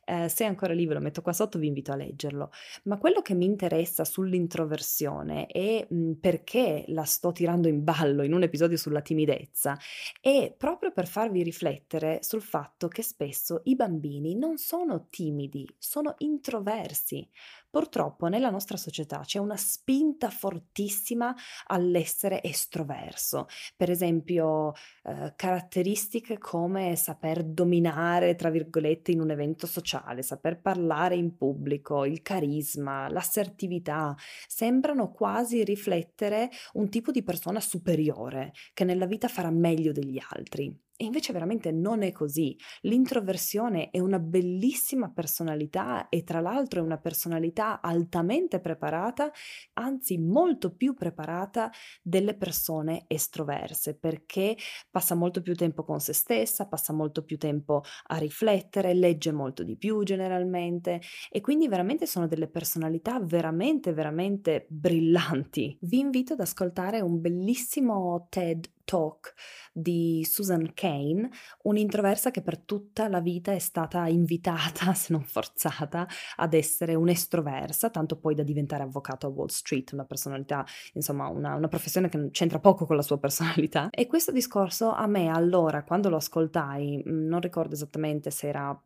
Eh, 0.04 0.28
se 0.28 0.44
è 0.44 0.46
ancora 0.46 0.72
lì 0.72 0.86
ve 0.86 0.94
lo 0.94 1.00
metto 1.00 1.22
qua 1.22 1.32
sotto, 1.32 1.58
vi 1.58 1.66
invito 1.66 1.90
a 1.90 1.96
leggerlo. 1.96 2.50
Ma 2.84 2.98
quello 2.98 3.20
che 3.20 3.34
mi 3.34 3.46
interessa 3.46 4.04
sull'introversione 4.04 5.46
e 5.48 5.86
mh, 5.88 6.12
perché 6.20 6.84
la 6.88 7.02
sto 7.04 7.32
tirando 7.32 7.66
in 7.66 7.82
ballo 7.82 8.22
in 8.22 8.32
un 8.32 8.44
episodio 8.44 8.76
sulla 8.76 9.00
timidezza 9.02 9.76
è 10.20 10.54
proprio 10.56 10.92
per 10.92 11.08
farvi 11.08 11.42
riflettere 11.42 12.20
sul 12.22 12.42
fatto 12.42 12.86
che 12.86 13.02
spesso 13.02 13.62
i 13.64 13.74
bambini 13.74 14.36
non 14.36 14.56
sono 14.56 15.06
timidi, 15.10 15.66
sono 15.78 16.14
introversi. 16.18 17.28
Purtroppo 17.72 18.26
nella 18.26 18.50
nostra 18.50 18.76
società 18.76 19.20
c'è 19.20 19.38
una 19.38 19.56
spinta 19.56 20.28
fortissima 20.28 21.34
all'essere 21.68 22.42
estroverso, 22.42 23.46
per 23.74 23.88
esempio 23.88 24.74
eh, 25.04 25.32
caratteristiche 25.34 26.36
come 26.36 26.96
saper 26.96 27.42
dominare, 27.42 28.34
tra 28.34 28.50
virgolette, 28.50 29.12
in 29.12 29.22
un 29.22 29.30
evento 29.30 29.66
sociale, 29.66 30.20
saper 30.20 30.60
parlare 30.60 31.14
in 31.14 31.34
pubblico, 31.38 32.04
il 32.04 32.20
carisma, 32.20 33.08
l'assertività, 33.08 34.14
sembrano 34.46 35.10
quasi 35.10 35.64
riflettere 35.64 36.50
un 36.74 36.90
tipo 36.90 37.10
di 37.10 37.22
persona 37.22 37.60
superiore 37.60 38.52
che 38.74 38.84
nella 38.84 39.06
vita 39.06 39.28
farà 39.28 39.48
meglio 39.48 39.92
degli 39.92 40.20
altri. 40.34 40.78
E 40.96 41.04
invece 41.04 41.32
veramente 41.32 41.72
non 41.72 42.02
è 42.02 42.12
così. 42.12 42.56
L'introversione 42.82 43.90
è 43.90 43.98
una 43.98 44.18
bellissima 44.18 45.10
personalità 45.10 46.08
e 46.08 46.22
tra 46.22 46.40
l'altro 46.40 46.80
è 46.80 46.82
una 46.84 46.98
personalità 46.98 47.80
altamente 47.80 48.60
preparata, 48.60 49.30
anzi 49.74 50.18
molto 50.18 50.74
più 50.74 50.94
preparata 50.94 51.70
delle 52.02 52.34
persone 52.36 53.04
estroverse, 53.08 53.96
perché 53.96 54.56
passa 54.90 55.14
molto 55.14 55.42
più 55.42 55.54
tempo 55.54 55.82
con 55.84 55.98
se 56.00 56.12
stessa, 56.12 56.68
passa 56.68 56.92
molto 56.92 57.24
più 57.24 57.36
tempo 57.36 57.82
a 58.08 58.16
riflettere, 58.16 58.94
legge 58.94 59.32
molto 59.32 59.64
di 59.64 59.76
più 59.76 60.02
generalmente 60.04 61.00
e 61.30 61.40
quindi 61.40 61.68
veramente 61.68 62.06
sono 62.06 62.28
delle 62.28 62.48
personalità 62.48 63.18
veramente, 63.20 63.92
veramente 63.92 64.66
brillanti. 64.68 65.76
Vi 65.80 65.98
invito 65.98 66.34
ad 66.34 66.40
ascoltare 66.40 67.00
un 67.00 67.20
bellissimo 67.20 68.26
TED 68.28 68.68
Talk 68.84 69.34
di 69.72 70.24
Susan 70.28 70.72
Kane, 70.74 71.30
un'introversa 71.62 72.30
che 72.30 72.42
per 72.42 72.58
tutta 72.58 73.08
la 73.08 73.20
vita 73.20 73.52
è 73.52 73.58
stata 73.58 74.06
invitata, 74.06 74.92
se 74.94 75.12
non 75.12 75.24
forzata, 75.24 76.06
ad 76.36 76.54
essere 76.54 76.94
un'estroversa, 76.94 77.90
tanto 77.90 78.18
poi 78.18 78.34
da 78.34 78.42
diventare 78.42 78.82
avvocato 78.82 79.26
a 79.26 79.30
Wall 79.30 79.46
Street, 79.46 79.92
una 79.92 80.04
personalità, 80.04 80.64
insomma, 80.94 81.28
una, 81.28 81.54
una 81.54 81.68
professione 81.68 82.08
che 82.08 82.30
c'entra 82.30 82.58
poco 82.58 82.84
con 82.86 82.96
la 82.96 83.02
sua 83.02 83.18
personalità. 83.18 83.88
E 84.02 84.06
questo 84.06 84.32
discorso 84.32 84.90
a 84.90 85.06
me 85.06 85.28
allora, 85.28 85.84
quando 85.84 86.08
lo 86.08 86.16
ascoltai, 86.16 87.04
mm, 87.06 87.28
non 87.28 87.40
ricordo 87.40 87.74
esattamente 87.74 88.30
se 88.30 88.48
era 88.48 88.76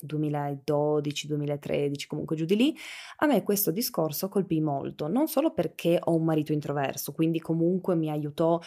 2012, 0.00 1.26
2013, 1.26 2.06
comunque 2.06 2.36
giù 2.36 2.44
di 2.44 2.56
lì, 2.56 2.76
a 3.18 3.26
me 3.26 3.42
questo 3.42 3.70
discorso 3.70 4.28
colpì 4.28 4.60
molto, 4.60 5.08
non 5.08 5.28
solo 5.28 5.52
perché 5.52 5.98
ho 6.02 6.14
un 6.14 6.24
marito 6.24 6.52
introverso, 6.52 7.12
quindi 7.12 7.40
comunque 7.40 7.94
mi 7.94 8.10
aiutò 8.10 8.60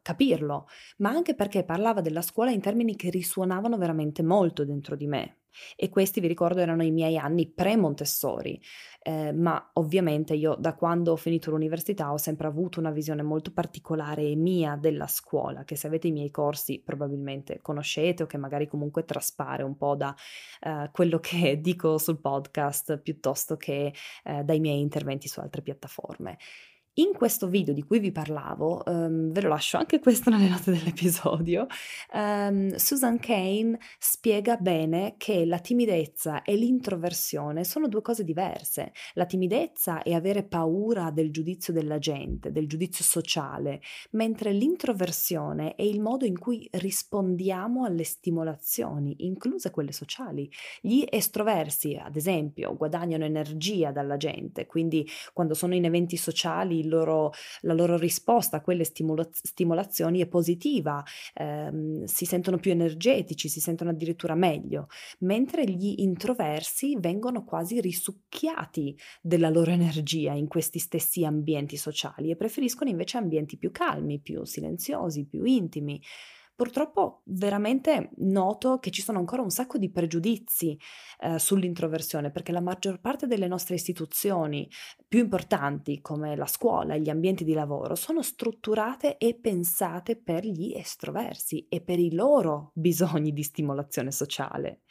capirlo, 0.00 0.66
ma 0.98 1.10
anche 1.10 1.34
perché 1.34 1.64
parlava 1.64 2.00
della 2.00 2.22
scuola 2.22 2.50
in 2.50 2.60
termini 2.60 2.96
che 2.96 3.10
risuonavano 3.10 3.76
veramente 3.76 4.22
molto 4.22 4.64
dentro 4.64 4.96
di 4.96 5.06
me. 5.06 5.36
E 5.76 5.88
questi, 5.88 6.20
vi 6.20 6.28
ricordo, 6.28 6.60
erano 6.60 6.82
i 6.82 6.90
miei 6.90 7.18
anni 7.18 7.50
pre-Montessori, 7.50 8.60
eh, 9.02 9.32
ma 9.32 9.70
ovviamente 9.74 10.34
io 10.34 10.54
da 10.54 10.74
quando 10.74 11.12
ho 11.12 11.16
finito 11.16 11.50
l'università 11.50 12.12
ho 12.12 12.16
sempre 12.16 12.46
avuto 12.46 12.80
una 12.80 12.90
visione 12.90 13.22
molto 13.22 13.52
particolare 13.52 14.22
e 14.22 14.36
mia 14.36 14.76
della 14.76 15.06
scuola, 15.06 15.64
che 15.64 15.76
se 15.76 15.86
avete 15.86 16.08
i 16.08 16.12
miei 16.12 16.30
corsi 16.30 16.80
probabilmente 16.84 17.60
conoscete 17.60 18.22
o 18.22 18.26
che 18.26 18.38
magari 18.38 18.66
comunque 18.66 19.04
traspare 19.04 19.62
un 19.62 19.76
po' 19.76 19.94
da 19.94 20.14
eh, 20.60 20.88
quello 20.92 21.18
che 21.18 21.58
dico 21.60 21.98
sul 21.98 22.20
podcast 22.20 22.98
piuttosto 22.98 23.56
che 23.56 23.92
eh, 24.24 24.42
dai 24.44 24.60
miei 24.60 24.80
interventi 24.80 25.28
su 25.28 25.40
altre 25.40 25.62
piattaforme. 25.62 26.38
In 26.96 27.12
questo 27.14 27.48
video 27.48 27.72
di 27.72 27.84
cui 27.84 28.00
vi 28.00 28.12
parlavo, 28.12 28.82
um, 28.84 29.32
ve 29.32 29.40
lo 29.40 29.48
lascio 29.48 29.78
anche 29.78 29.98
questo 29.98 30.28
nelle 30.28 30.50
note 30.50 30.72
dell'episodio, 30.72 31.66
um, 32.12 32.74
Susan 32.74 33.18
Kane 33.18 33.78
spiega 33.98 34.58
bene 34.58 35.14
che 35.16 35.46
la 35.46 35.58
timidezza 35.58 36.42
e 36.42 36.54
l'introversione 36.54 37.64
sono 37.64 37.88
due 37.88 38.02
cose 38.02 38.24
diverse. 38.24 38.92
La 39.14 39.24
timidezza 39.24 40.02
è 40.02 40.12
avere 40.12 40.42
paura 40.42 41.10
del 41.10 41.30
giudizio 41.30 41.72
della 41.72 41.98
gente, 41.98 42.52
del 42.52 42.68
giudizio 42.68 43.04
sociale, 43.04 43.80
mentre 44.10 44.52
l'introversione 44.52 45.74
è 45.74 45.82
il 45.84 46.02
modo 46.02 46.26
in 46.26 46.38
cui 46.38 46.68
rispondiamo 46.72 47.86
alle 47.86 48.04
stimolazioni, 48.04 49.24
incluse 49.24 49.70
quelle 49.70 49.92
sociali. 49.92 50.50
Gli 50.82 51.06
estroversi, 51.08 51.94
ad 51.94 52.16
esempio, 52.16 52.76
guadagnano 52.76 53.24
energia 53.24 53.92
dalla 53.92 54.18
gente, 54.18 54.66
quindi 54.66 55.08
quando 55.32 55.54
sono 55.54 55.74
in 55.74 55.86
eventi 55.86 56.18
sociali 56.18 56.80
loro, 56.88 57.32
la 57.62 57.74
loro 57.74 57.96
risposta 57.96 58.58
a 58.58 58.60
quelle 58.60 58.84
stimolo- 58.84 59.28
stimolazioni 59.30 60.20
è 60.20 60.26
positiva, 60.26 61.02
ehm, 61.34 62.04
si 62.04 62.24
sentono 62.24 62.58
più 62.58 62.70
energetici, 62.70 63.48
si 63.48 63.60
sentono 63.60 63.90
addirittura 63.90 64.34
meglio, 64.34 64.88
mentre 65.20 65.64
gli 65.64 65.94
introversi 65.98 66.96
vengono 66.98 67.44
quasi 67.44 67.80
risucchiati 67.80 68.96
della 69.20 69.48
loro 69.48 69.70
energia 69.70 70.32
in 70.32 70.48
questi 70.48 70.78
stessi 70.78 71.24
ambienti 71.24 71.76
sociali 71.76 72.30
e 72.30 72.36
preferiscono 72.36 72.90
invece 72.90 73.18
ambienti 73.18 73.56
più 73.56 73.70
calmi, 73.70 74.20
più 74.20 74.44
silenziosi, 74.44 75.26
più 75.26 75.44
intimi. 75.44 76.00
Purtroppo 76.54 77.22
veramente 77.24 78.10
noto 78.16 78.78
che 78.78 78.90
ci 78.90 79.02
sono 79.02 79.18
ancora 79.18 79.42
un 79.42 79.50
sacco 79.50 79.78
di 79.78 79.90
pregiudizi 79.90 80.78
eh, 81.20 81.38
sull'introversione 81.38 82.30
perché 82.30 82.52
la 82.52 82.60
maggior 82.60 83.00
parte 83.00 83.26
delle 83.26 83.48
nostre 83.48 83.74
istituzioni 83.74 84.68
più 85.08 85.20
importanti 85.20 86.00
come 86.00 86.36
la 86.36 86.46
scuola 86.46 86.94
e 86.94 87.00
gli 87.00 87.10
ambienti 87.10 87.44
di 87.44 87.54
lavoro 87.54 87.94
sono 87.94 88.22
strutturate 88.22 89.16
e 89.16 89.34
pensate 89.34 90.16
per 90.16 90.44
gli 90.44 90.72
estroversi 90.74 91.66
e 91.68 91.80
per 91.80 91.98
i 91.98 92.12
loro 92.12 92.70
bisogni 92.74 93.32
di 93.32 93.42
stimolazione 93.42 94.12
sociale. 94.12 94.82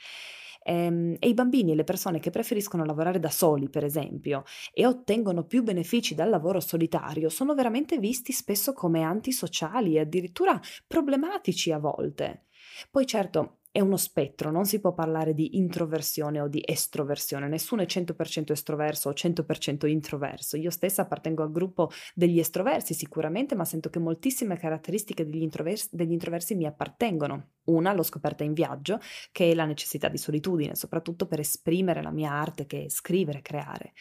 Ehm, 0.63 1.15
e 1.19 1.27
i 1.27 1.33
bambini 1.33 1.71
e 1.71 1.75
le 1.75 1.83
persone 1.83 2.19
che 2.19 2.29
preferiscono 2.29 2.85
lavorare 2.85 3.19
da 3.19 3.29
soli, 3.29 3.69
per 3.69 3.83
esempio, 3.83 4.43
e 4.73 4.85
ottengono 4.85 5.45
più 5.45 5.63
benefici 5.63 6.15
dal 6.15 6.29
lavoro 6.29 6.59
solitario, 6.59 7.29
sono 7.29 7.53
veramente 7.53 7.97
visti 7.97 8.31
spesso 8.31 8.73
come 8.73 9.01
antisociali 9.03 9.95
e 9.95 10.01
addirittura 10.01 10.59
problematici 10.87 11.71
a 11.71 11.79
volte. 11.79 12.45
Poi 12.89 13.05
certo, 13.05 13.60
è 13.71 13.79
uno 13.79 13.95
spettro, 13.95 14.51
non 14.51 14.65
si 14.65 14.81
può 14.81 14.93
parlare 14.93 15.33
di 15.33 15.57
introversione 15.57 16.41
o 16.41 16.49
di 16.49 16.61
estroversione, 16.65 17.47
nessuno 17.47 17.81
è 17.81 17.85
100% 17.85 18.51
estroverso 18.51 19.07
o 19.07 19.13
100% 19.13 19.87
introverso. 19.87 20.57
Io 20.57 20.69
stessa 20.69 21.03
appartengo 21.03 21.41
al 21.41 21.51
gruppo 21.51 21.89
degli 22.13 22.37
estroversi 22.37 22.93
sicuramente, 22.93 23.55
ma 23.55 23.63
sento 23.63 23.89
che 23.89 23.99
moltissime 23.99 24.57
caratteristiche 24.57 25.23
degli 25.25 25.41
introversi, 25.41 25.87
degli 25.91 26.11
introversi 26.11 26.53
mi 26.55 26.65
appartengono. 26.65 27.51
Una 27.65 27.93
l'ho 27.93 28.03
scoperta 28.03 28.43
in 28.43 28.51
viaggio, 28.51 28.99
che 29.31 29.51
è 29.51 29.53
la 29.53 29.65
necessità 29.65 30.09
di 30.09 30.17
solitudine, 30.17 30.75
soprattutto 30.75 31.25
per 31.25 31.39
esprimere 31.39 32.01
la 32.01 32.11
mia 32.11 32.31
arte 32.31 32.65
che 32.65 32.85
è 32.85 32.89
scrivere, 32.89 33.41
creare. 33.41 33.93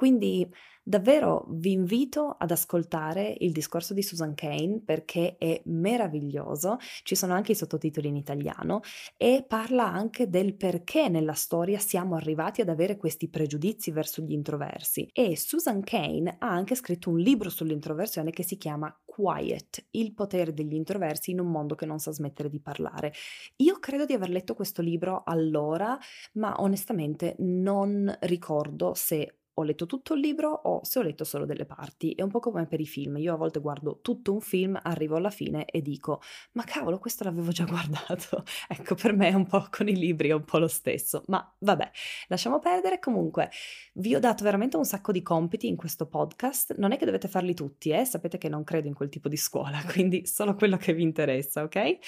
Quindi 0.00 0.50
davvero 0.82 1.44
vi 1.50 1.72
invito 1.72 2.34
ad 2.38 2.50
ascoltare 2.50 3.36
il 3.40 3.52
discorso 3.52 3.92
di 3.92 4.02
Susan 4.02 4.32
Kane 4.32 4.80
perché 4.82 5.36
è 5.36 5.60
meraviglioso, 5.66 6.78
ci 7.02 7.14
sono 7.14 7.34
anche 7.34 7.52
i 7.52 7.54
sottotitoli 7.54 8.08
in 8.08 8.16
italiano 8.16 8.80
e 9.18 9.44
parla 9.46 9.92
anche 9.92 10.30
del 10.30 10.56
perché 10.56 11.10
nella 11.10 11.34
storia 11.34 11.78
siamo 11.78 12.14
arrivati 12.14 12.62
ad 12.62 12.70
avere 12.70 12.96
questi 12.96 13.28
pregiudizi 13.28 13.90
verso 13.90 14.22
gli 14.22 14.32
introversi. 14.32 15.06
E 15.12 15.36
Susan 15.36 15.82
Kane 15.82 16.36
ha 16.38 16.48
anche 16.48 16.76
scritto 16.76 17.10
un 17.10 17.18
libro 17.18 17.50
sull'introversione 17.50 18.30
che 18.30 18.42
si 18.42 18.56
chiama 18.56 18.98
Quiet, 19.04 19.88
il 19.90 20.14
potere 20.14 20.54
degli 20.54 20.72
introversi 20.72 21.30
in 21.30 21.40
un 21.40 21.50
mondo 21.50 21.74
che 21.74 21.84
non 21.84 21.98
sa 21.98 22.10
smettere 22.10 22.48
di 22.48 22.62
parlare. 22.62 23.12
Io 23.56 23.78
credo 23.78 24.06
di 24.06 24.14
aver 24.14 24.30
letto 24.30 24.54
questo 24.54 24.80
libro 24.80 25.24
allora, 25.26 25.98
ma 26.34 26.54
onestamente 26.58 27.34
non 27.40 28.16
ricordo 28.20 28.94
se 28.94 29.39
ho 29.54 29.62
letto 29.62 29.86
tutto 29.86 30.14
il 30.14 30.20
libro 30.20 30.50
o 30.50 30.84
se 30.84 30.98
ho 30.98 31.02
letto 31.02 31.24
solo 31.24 31.44
delle 31.44 31.66
parti. 31.66 32.12
È 32.12 32.22
un 32.22 32.30
po' 32.30 32.40
come 32.40 32.66
per 32.66 32.80
i 32.80 32.86
film. 32.86 33.16
Io 33.18 33.34
a 33.34 33.36
volte 33.36 33.60
guardo 33.60 34.00
tutto 34.00 34.32
un 34.32 34.40
film, 34.40 34.78
arrivo 34.82 35.16
alla 35.16 35.30
fine 35.30 35.64
e 35.66 35.82
dico: 35.82 36.20
Ma 36.52 36.64
cavolo, 36.64 36.98
questo 36.98 37.24
l'avevo 37.24 37.50
già 37.50 37.64
guardato. 37.68 38.44
ecco, 38.68 38.94
per 38.94 39.12
me 39.12 39.28
è 39.28 39.34
un 39.34 39.46
po' 39.46 39.66
con 39.70 39.88
i 39.88 39.96
libri, 39.96 40.28
è 40.28 40.34
un 40.34 40.44
po' 40.44 40.58
lo 40.58 40.68
stesso. 40.68 41.24
Ma 41.26 41.54
vabbè, 41.58 41.90
lasciamo 42.28 42.58
perdere. 42.58 42.98
Comunque, 42.98 43.50
vi 43.94 44.14
ho 44.14 44.20
dato 44.20 44.44
veramente 44.44 44.76
un 44.76 44.84
sacco 44.84 45.12
di 45.12 45.22
compiti 45.22 45.66
in 45.68 45.76
questo 45.76 46.06
podcast. 46.06 46.76
Non 46.76 46.92
è 46.92 46.96
che 46.96 47.04
dovete 47.04 47.28
farli 47.28 47.54
tutti, 47.54 47.90
eh? 47.90 48.04
Sapete 48.04 48.38
che 48.38 48.48
non 48.48 48.64
credo 48.64 48.88
in 48.88 48.94
quel 48.94 49.08
tipo 49.08 49.28
di 49.28 49.36
scuola, 49.36 49.82
quindi 49.92 50.26
solo 50.26 50.54
quello 50.54 50.76
che 50.76 50.94
vi 50.94 51.02
interessa, 51.02 51.62
ok? 51.62 51.98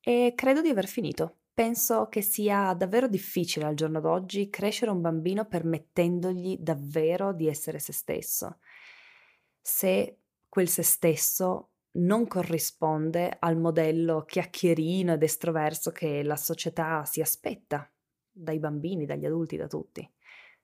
E 0.00 0.32
credo 0.36 0.62
di 0.62 0.68
aver 0.68 0.86
finito. 0.86 1.38
Penso 1.56 2.08
che 2.10 2.20
sia 2.20 2.74
davvero 2.74 3.08
difficile 3.08 3.64
al 3.64 3.74
giorno 3.74 3.98
d'oggi 3.98 4.50
crescere 4.50 4.90
un 4.90 5.00
bambino 5.00 5.46
permettendogli 5.46 6.58
davvero 6.58 7.32
di 7.32 7.48
essere 7.48 7.78
se 7.78 7.94
stesso. 7.94 8.58
Se 9.58 10.18
quel 10.50 10.68
se 10.68 10.82
stesso 10.82 11.70
non 11.92 12.26
corrisponde 12.26 13.38
al 13.40 13.56
modello 13.56 14.26
chiacchierino 14.26 15.14
ed 15.14 15.22
estroverso 15.22 15.92
che 15.92 16.22
la 16.22 16.36
società 16.36 17.06
si 17.06 17.22
aspetta 17.22 17.90
dai 18.30 18.58
bambini, 18.58 19.06
dagli 19.06 19.24
adulti, 19.24 19.56
da 19.56 19.66
tutti. 19.66 20.06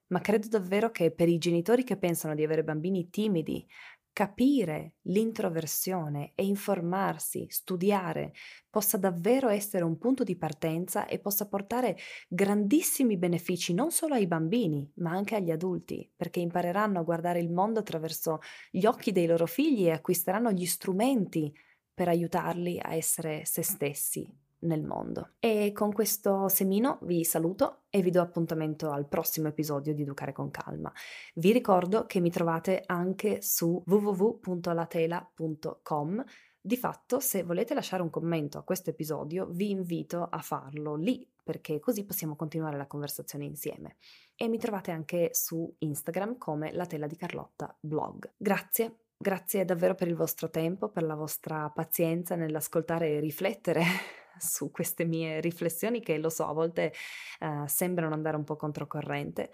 Ma 0.09 0.21
credo 0.21 0.47
davvero 0.47 0.91
che 0.91 1.09
per 1.09 1.27
i 1.27 1.39
genitori 1.39 1.83
che 1.83 1.97
pensano 1.97 2.35
di 2.35 2.43
avere 2.43 2.63
bambini 2.63 3.09
timidi, 3.09 3.67
capire 4.13 4.93
l'introversione 5.03 6.31
e 6.35 6.45
informarsi, 6.45 7.47
studiare, 7.49 8.33
possa 8.69 8.97
davvero 8.97 9.49
essere 9.49 9.83
un 9.83 9.97
punto 9.97 10.23
di 10.23 10.37
partenza 10.37 11.07
e 11.07 11.19
possa 11.19 11.47
portare 11.47 11.97
grandissimi 12.29 13.17
benefici 13.17 13.73
non 13.73 13.91
solo 13.91 14.13
ai 14.13 14.27
bambini, 14.27 14.89
ma 14.97 15.11
anche 15.11 15.35
agli 15.35 15.51
adulti, 15.51 16.09
perché 16.15 16.39
impareranno 16.39 16.99
a 16.99 17.03
guardare 17.03 17.39
il 17.39 17.51
mondo 17.51 17.79
attraverso 17.79 18.39
gli 18.69 18.85
occhi 18.85 19.11
dei 19.11 19.25
loro 19.25 19.47
figli 19.47 19.87
e 19.87 19.91
acquisteranno 19.91 20.51
gli 20.51 20.65
strumenti 20.65 21.51
per 21.93 22.07
aiutarli 22.07 22.79
a 22.81 22.95
essere 22.95 23.45
se 23.45 23.63
stessi 23.63 24.41
nel 24.63 24.83
mondo. 24.83 25.35
E 25.39 25.71
con 25.71 25.93
questo 25.93 26.49
semino 26.49 26.99
vi 27.03 27.23
saluto 27.23 27.83
e 27.89 28.01
vi 28.01 28.11
do 28.11 28.21
appuntamento 28.21 28.91
al 28.91 29.07
prossimo 29.07 29.47
episodio 29.47 29.93
di 29.93 30.01
Educare 30.01 30.33
con 30.33 30.51
Calma. 30.51 30.91
Vi 31.35 31.51
ricordo 31.51 32.05
che 32.05 32.19
mi 32.19 32.29
trovate 32.29 32.83
anche 32.85 33.41
su 33.41 33.81
www.latela.com. 33.85 36.23
Di 36.65 36.77
fatto, 36.77 37.19
se 37.19 37.43
volete 37.43 37.73
lasciare 37.73 38.01
un 38.01 38.09
commento 38.09 38.57
a 38.57 38.63
questo 38.63 38.89
episodio, 38.89 39.47
vi 39.47 39.69
invito 39.69 40.23
a 40.23 40.39
farlo 40.39 40.95
lì, 40.95 41.29
perché 41.43 41.77
così 41.79 42.05
possiamo 42.05 42.37
continuare 42.37 42.77
la 42.77 42.87
conversazione 42.87 43.43
insieme. 43.43 43.97
E 44.35 44.47
mi 44.47 44.57
trovate 44.57 44.91
anche 44.91 45.31
su 45.33 45.75
Instagram 45.79 46.37
come 46.37 46.71
La 46.71 46.85
Tela 46.85 47.07
di 47.07 47.17
Carlotta 47.17 47.75
blog. 47.79 48.31
Grazie 48.37 48.99
Grazie 49.23 49.63
davvero 49.63 49.95
per 49.95 50.09
il 50.09 50.15
vostro 50.15 50.49
tempo, 50.49 50.89
per 50.89 51.03
la 51.03 51.15
vostra 51.15 51.69
pazienza 51.69 52.35
nell'ascoltare 52.35 53.09
e 53.09 53.19
riflettere 53.21 53.81
su 54.37 54.71
queste 54.71 55.05
mie 55.05 55.39
riflessioni 55.41 56.01
che 56.01 56.17
lo 56.17 56.29
so, 56.29 56.47
a 56.47 56.53
volte 56.53 56.93
eh, 57.39 57.63
sembrano 57.67 58.13
andare 58.13 58.37
un 58.37 58.43
po' 58.43 58.55
controcorrente. 58.55 59.51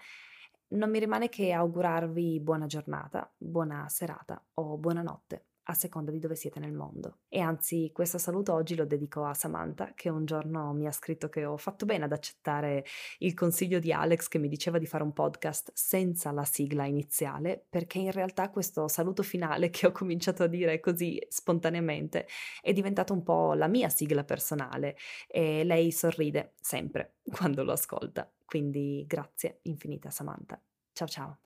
Non 0.68 0.90
mi 0.90 0.98
rimane 0.98 1.28
che 1.28 1.52
augurarvi 1.52 2.40
buona 2.40 2.66
giornata, 2.66 3.32
buona 3.36 3.88
serata 3.88 4.42
o 4.54 4.76
buonanotte 4.78 5.49
a 5.70 5.74
seconda 5.74 6.10
di 6.10 6.18
dove 6.18 6.34
siete 6.34 6.60
nel 6.60 6.72
mondo. 6.72 7.18
E 7.28 7.40
anzi, 7.40 7.90
questo 7.92 8.18
saluto 8.18 8.52
oggi 8.52 8.74
lo 8.74 8.84
dedico 8.84 9.24
a 9.24 9.34
Samantha, 9.34 9.92
che 9.94 10.08
un 10.08 10.24
giorno 10.24 10.72
mi 10.72 10.86
ha 10.86 10.92
scritto 10.92 11.28
che 11.28 11.44
ho 11.44 11.56
fatto 11.56 11.86
bene 11.86 12.04
ad 12.04 12.12
accettare 12.12 12.84
il 13.18 13.34
consiglio 13.34 13.78
di 13.78 13.92
Alex 13.92 14.28
che 14.28 14.38
mi 14.38 14.48
diceva 14.48 14.78
di 14.78 14.86
fare 14.86 15.02
un 15.02 15.12
podcast 15.12 15.70
senza 15.74 16.32
la 16.32 16.44
sigla 16.44 16.84
iniziale, 16.86 17.64
perché 17.68 17.98
in 17.98 18.10
realtà 18.10 18.50
questo 18.50 18.88
saluto 18.88 19.22
finale 19.22 19.70
che 19.70 19.86
ho 19.86 19.92
cominciato 19.92 20.42
a 20.42 20.46
dire 20.46 20.80
così 20.80 21.24
spontaneamente 21.28 22.26
è 22.60 22.72
diventato 22.72 23.12
un 23.12 23.22
po' 23.22 23.54
la 23.54 23.68
mia 23.68 23.88
sigla 23.88 24.24
personale 24.24 24.96
e 25.28 25.64
lei 25.64 25.92
sorride 25.92 26.54
sempre 26.60 27.14
quando 27.30 27.62
lo 27.62 27.72
ascolta. 27.72 28.30
Quindi 28.44 29.04
grazie 29.06 29.60
infinita 29.62 30.10
Samantha. 30.10 30.60
Ciao 30.92 31.06
ciao. 31.06 31.38